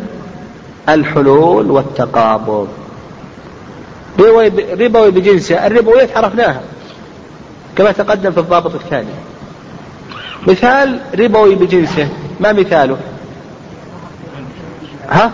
الحلول 0.89 1.71
والتقابض. 1.71 2.67
ربوي 4.19 5.11
بجنسه 5.11 5.67
الربويات 5.67 6.17
عرفناها 6.17 6.61
كما 7.77 7.91
تقدم 7.91 8.31
في 8.31 8.39
الضابط 8.39 8.75
الثاني. 8.75 9.13
مثال 10.47 10.99
ربوي 11.19 11.55
بجنسه 11.55 12.09
ما 12.39 12.53
مثاله؟ 12.53 12.97
ها؟ 15.09 15.31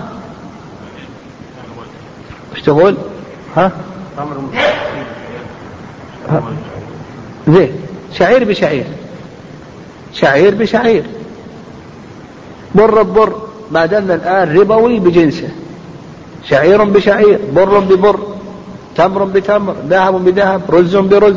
إيش 2.55 2.61
تقول؟ 2.61 2.97
ها؟ 3.57 3.71
زين. 7.47 7.90
شعير 8.13 8.43
بشعير. 8.43 8.85
شعير 10.13 10.55
بشعير. 10.55 11.03
بر 12.75 13.03
ببر 13.03 13.41
ما 13.71 13.85
دام 13.85 14.11
الآن 14.11 14.57
ربوي 14.57 14.99
بجنسه. 14.99 15.49
شعير 16.49 16.83
بشعير 16.83 17.39
بر 17.53 17.79
ببر 17.79 18.19
تمر 18.95 19.23
بتمر 19.23 19.75
ذهب 19.89 20.25
بذهب 20.25 20.61
رز 20.69 20.95
برز 20.95 21.35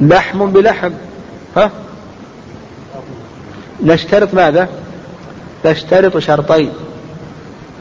لحم 0.00 0.46
بلحم. 0.46 0.92
ها؟ 1.56 1.70
نشترط 3.82 4.34
ماذا؟ 4.34 4.68
نشترط 5.64 6.18
شرطين. 6.18 6.72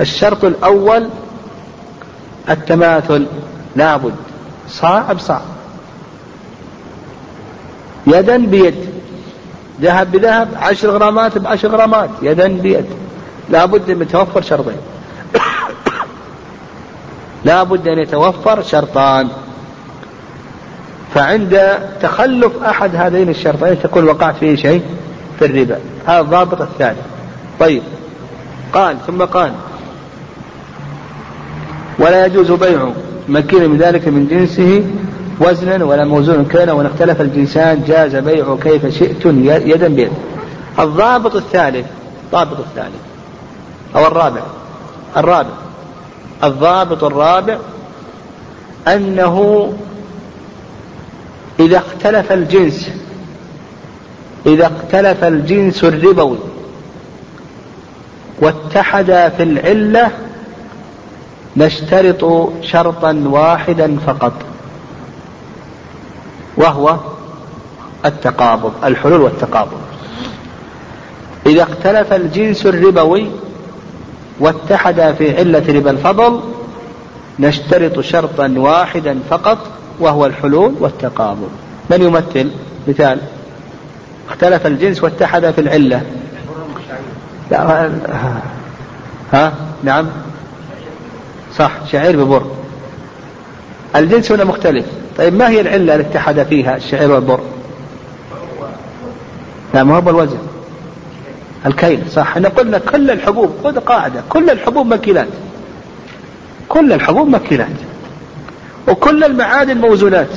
الشرط 0.02 0.46
الأول 0.46 1.10
التماثل 2.50 3.26
لابد. 3.76 4.16
صاع 4.70 5.14
بصاع. 5.14 5.42
يدا 8.08 8.38
بيد. 8.38 8.76
ذهب 9.82 10.12
بذهب 10.12 10.50
عشر 10.56 10.90
غرامات 10.90 11.38
بعشر 11.38 11.68
غرامات 11.68 12.10
يدا 12.22 12.48
بيد. 12.48 12.86
لا 13.50 13.66
بد 13.66 13.92
من 13.92 14.08
توفر 14.08 14.42
شرطين. 14.42 14.78
لا 17.46 17.64
بد 17.64 17.88
أن 17.88 18.00
يتوفر 18.00 18.62
شرطان. 18.62 19.30
فعند 21.14 21.80
تخلف 22.02 22.64
أحد 22.64 22.96
هذين 22.96 23.30
الشرطين 23.30 23.82
تكون 23.82 24.04
وقعت 24.04 24.36
فيه 24.36 24.56
شيء 24.56 24.82
في 25.40 25.46
الربا. 25.46 25.80
هذا 26.08 26.20
الضابط 26.20 26.62
الثاني. 26.62 27.00
طيب. 27.60 27.84
قال 28.74 28.98
ثم 29.08 29.22
قال 29.22 29.54
ولا 32.00 32.26
يجوز 32.26 32.52
بيع 32.52 32.90
مكين 33.30 33.70
من 33.70 33.78
ذلك 33.78 34.08
من 34.08 34.28
جنسه 34.28 34.84
وزنا 35.40 35.86
ولا 35.86 36.06
موزون 36.06 36.46
كان 36.46 36.70
وإن 36.70 36.86
اختلف 36.86 37.22
الجنسان 37.22 37.84
جاز 37.88 38.16
بيعه 38.16 38.58
كيف 38.64 38.86
شئتم 38.86 39.46
يدا 39.46 39.88
بيد. 39.88 40.12
الضابط 40.80 41.36
الثالث 41.36 41.86
الضابط 42.26 42.60
الثالث. 42.60 43.02
أو 43.96 44.08
الرابع. 44.08 44.42
الرابع. 45.18 45.50
الضابط 46.44 47.04
الرابع 47.04 47.58
أنه 48.88 49.68
إذا 51.60 51.78
اختلف 51.78 52.32
الجنس 52.32 52.90
إذا 54.46 54.72
اختلف 54.78 55.24
الجنس 55.24 55.84
الربوي 55.84 56.38
واتحدا 58.42 59.30
في 59.30 59.44
العلة 59.44 60.12
نشترط 61.58 62.50
شرطا 62.62 63.24
واحدا 63.26 63.98
فقط. 64.08 64.34
وهو 66.58 66.98
التقابض 68.06 68.74
الحلول 68.84 69.22
والتقابض. 69.22 69.78
إذا 71.46 71.64
اختلف 71.64 72.14
الجنس 72.14 72.66
الربوي 72.66 73.28
واتحدا 74.40 75.14
في 75.14 75.38
علة 75.38 75.64
ربا 75.70 75.92
الفضل 75.92 76.42
نشترط 77.40 78.00
شرطا 78.00 78.54
واحدا 78.58 79.20
فقط 79.30 79.58
وهو 80.00 80.26
الحلول 80.26 80.74
والتقابض. 80.80 81.50
من 81.90 82.02
يمثل؟ 82.02 82.52
مثال. 82.88 83.18
اختلف 84.30 84.68
الجنس 84.68 85.04
واتحد 85.04 85.52
في 85.52 85.62
العلة. 85.62 86.02
لا 87.52 87.92
ها؟ 89.34 89.54
نعم. 89.84 90.08
صح 91.58 91.72
شعير 91.92 92.24
ببر 92.24 92.44
الجنس 93.96 94.32
هنا 94.32 94.44
مختلف. 94.44 94.86
طيب 95.18 95.34
ما 95.34 95.50
هي 95.50 95.62
العلة 95.62 95.96
اللي 95.96 96.08
اتحد 96.08 96.44
فيها 96.44 96.76
الشعير 96.78 97.12
والبر؟ 97.12 97.40
لا 99.74 99.84
ما 99.84 99.96
هو 99.96 100.02
بالوزن. 100.02 100.38
الكيل 101.66 102.00
صح. 102.12 102.22
إحنا 102.28 102.50
قلنا 102.50 102.78
كل 102.78 103.12
الحبوب 103.12 103.50
خذ 103.64 103.80
قاعدة 103.80 104.22
كل 104.30 104.50
الحبوب 104.50 104.88
مكيلات 104.88 105.28
كل 106.70 106.94
الحبوب 106.94 107.28
مكيلات 107.28 107.68
وكل 108.88 109.24
المعادن 109.24 109.78
موزونات. 109.78 110.28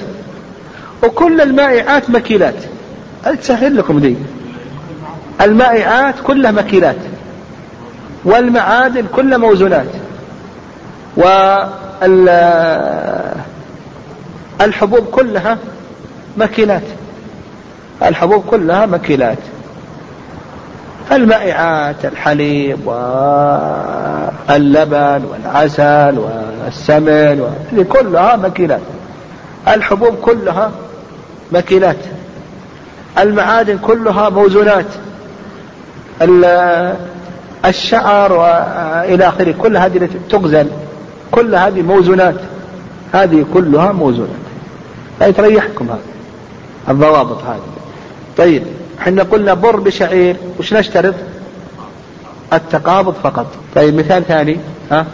وكل 1.04 1.40
المائعات 1.40 2.10
مكيلات 2.10 2.54
تسهل 3.40 3.76
لكم 3.76 3.98
دي؟ 3.98 4.16
المائعات 5.40 6.14
كلها 6.24 6.50
مكيلات 6.50 6.96
والمعادن 8.24 9.04
كلها 9.14 9.38
موزونات. 9.38 9.86
والحبوب 14.60 15.04
كلها 15.12 15.58
مكيلات 16.36 16.82
الحبوب 18.02 18.44
كلها 18.50 18.86
مكيلات 18.86 19.38
المائعات 21.12 22.04
الحليب 22.04 22.86
واللبن 24.48 25.22
والعسل 25.30 26.18
والسمن 26.18 27.54
هذه 27.72 27.84
كلها 27.84 28.36
مكيلات 28.36 28.80
الحبوب 29.68 30.14
كلها 30.14 30.70
مكيلات 31.52 31.96
المعادن 33.18 33.78
كلها 33.78 34.28
موزونات. 34.28 34.86
الشعر 37.64 38.32
وإلى 38.32 39.28
آخره 39.28 39.54
كل 39.62 39.76
هذه 39.76 40.08
تغزل 40.30 40.68
كل 41.30 41.54
هذه 41.54 41.82
موزونات. 41.82 42.34
هذه 43.12 43.46
كلها 43.54 43.92
موزونات. 43.92 44.45
لا 45.20 45.30
تريحكم 45.30 45.84
هذا 45.84 45.98
الضوابط 46.88 47.42
هذه. 47.42 47.60
طيب 48.36 48.62
إحنا 48.98 49.22
قلنا 49.22 49.54
بر 49.54 49.76
بشعير 49.76 50.36
وش 50.58 50.72
نشترط؟ 50.72 51.14
التقابض 52.52 53.14
فقط. 53.22 53.46
طيب 53.74 53.94
مثال 53.94 54.24
ثاني 54.24 54.56
ها؟ 54.90 55.06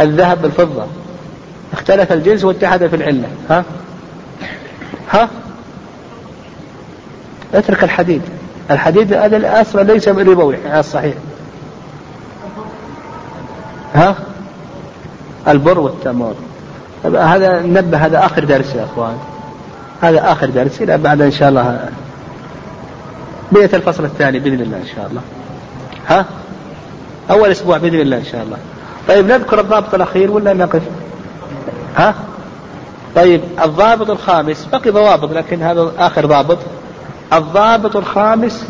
الذهب 0.00 0.42
بالفضة. 0.42 0.86
اختلف 1.72 2.12
الجنس 2.12 2.44
واتحد 2.44 2.86
في 2.86 2.96
العلة 2.96 3.28
ها؟ 3.50 3.64
ها؟ 5.10 5.28
اترك 7.54 7.84
الحديد. 7.84 8.22
الحديد 8.70 9.12
هذا 9.12 9.36
الاصل 9.36 9.86
ليس 9.86 10.08
ربوي 10.08 10.56
على 10.66 10.80
الصحيح. 10.80 11.14
ها؟ 13.94 14.16
البر 15.48 15.78
والتمر 15.78 16.34
هذا 17.04 17.62
نبه 17.62 17.98
هذا 17.98 18.26
آخر 18.26 18.44
درس 18.44 18.74
يا 18.74 18.84
إخوان. 18.84 19.16
هذا 20.02 20.32
آخر 20.32 20.46
درس 20.46 20.82
إلى 20.82 20.98
بعد 20.98 21.20
إن 21.20 21.30
شاء 21.30 21.48
الله. 21.48 21.88
بداية 23.52 23.70
الفصل 23.74 24.04
الثاني 24.04 24.38
بإذن 24.38 24.60
الله 24.60 24.76
إن 24.76 24.86
شاء 24.96 25.06
الله. 25.10 25.22
ها؟ 26.08 26.24
أول 27.30 27.50
أسبوع 27.50 27.78
بإذن 27.78 28.00
الله 28.00 28.16
إن 28.16 28.24
شاء 28.24 28.42
الله. 28.42 28.56
طيب 29.08 29.26
نذكر 29.26 29.60
الضابط 29.60 29.94
الأخير 29.94 30.30
ولا 30.30 30.52
نقف؟ 30.52 30.82
ها؟ 31.96 32.14
طيب 33.16 33.40
الضابط 33.64 34.10
الخامس 34.10 34.68
بقي 34.72 34.90
ضوابط 34.90 35.32
لكن 35.32 35.62
هذا 35.62 35.92
آخر 35.98 36.26
ضابط. 36.26 36.58
الضابط 37.32 37.96
الخامس 37.96 38.66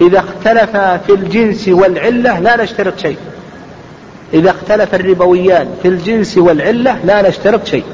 إذا 0.00 0.18
اختلف 0.18 0.76
في 0.76 1.14
الجنس 1.14 1.68
والعلة 1.68 2.38
لا 2.38 2.62
نشترط 2.62 2.98
شيء. 2.98 3.18
إذا 4.34 4.50
اختلف 4.50 4.94
الربويان 4.94 5.68
في 5.82 5.88
الجنس 5.88 6.38
والعلة 6.38 6.98
لا 7.04 7.28
نشترط 7.28 7.66
شيء. 7.66 7.84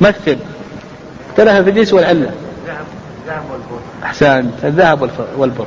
مثل 0.00 0.36
اختلف 1.30 1.52
في 1.52 1.70
الجنس 1.70 1.92
والعلة. 1.92 2.30
أحسنت. 4.04 4.54
الذهب 4.64 5.10
والبر 5.38 5.66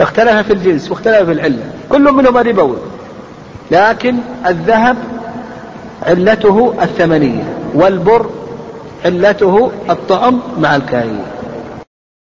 اختلف 0.00 0.46
في 0.46 0.52
الجنس 0.52 0.90
واختلف 0.90 1.16
في 1.16 1.32
العلة. 1.32 1.70
كل 1.88 2.12
منهما 2.12 2.42
ربوي. 2.42 2.76
لكن 3.70 4.16
الذهب 4.46 4.96
علته 6.02 6.74
الثمنية 6.82 7.42
والبر 7.74 8.30
علته 9.04 9.72
الطعم 9.90 10.40
مع 10.58 10.76
الكاهية 10.76 11.24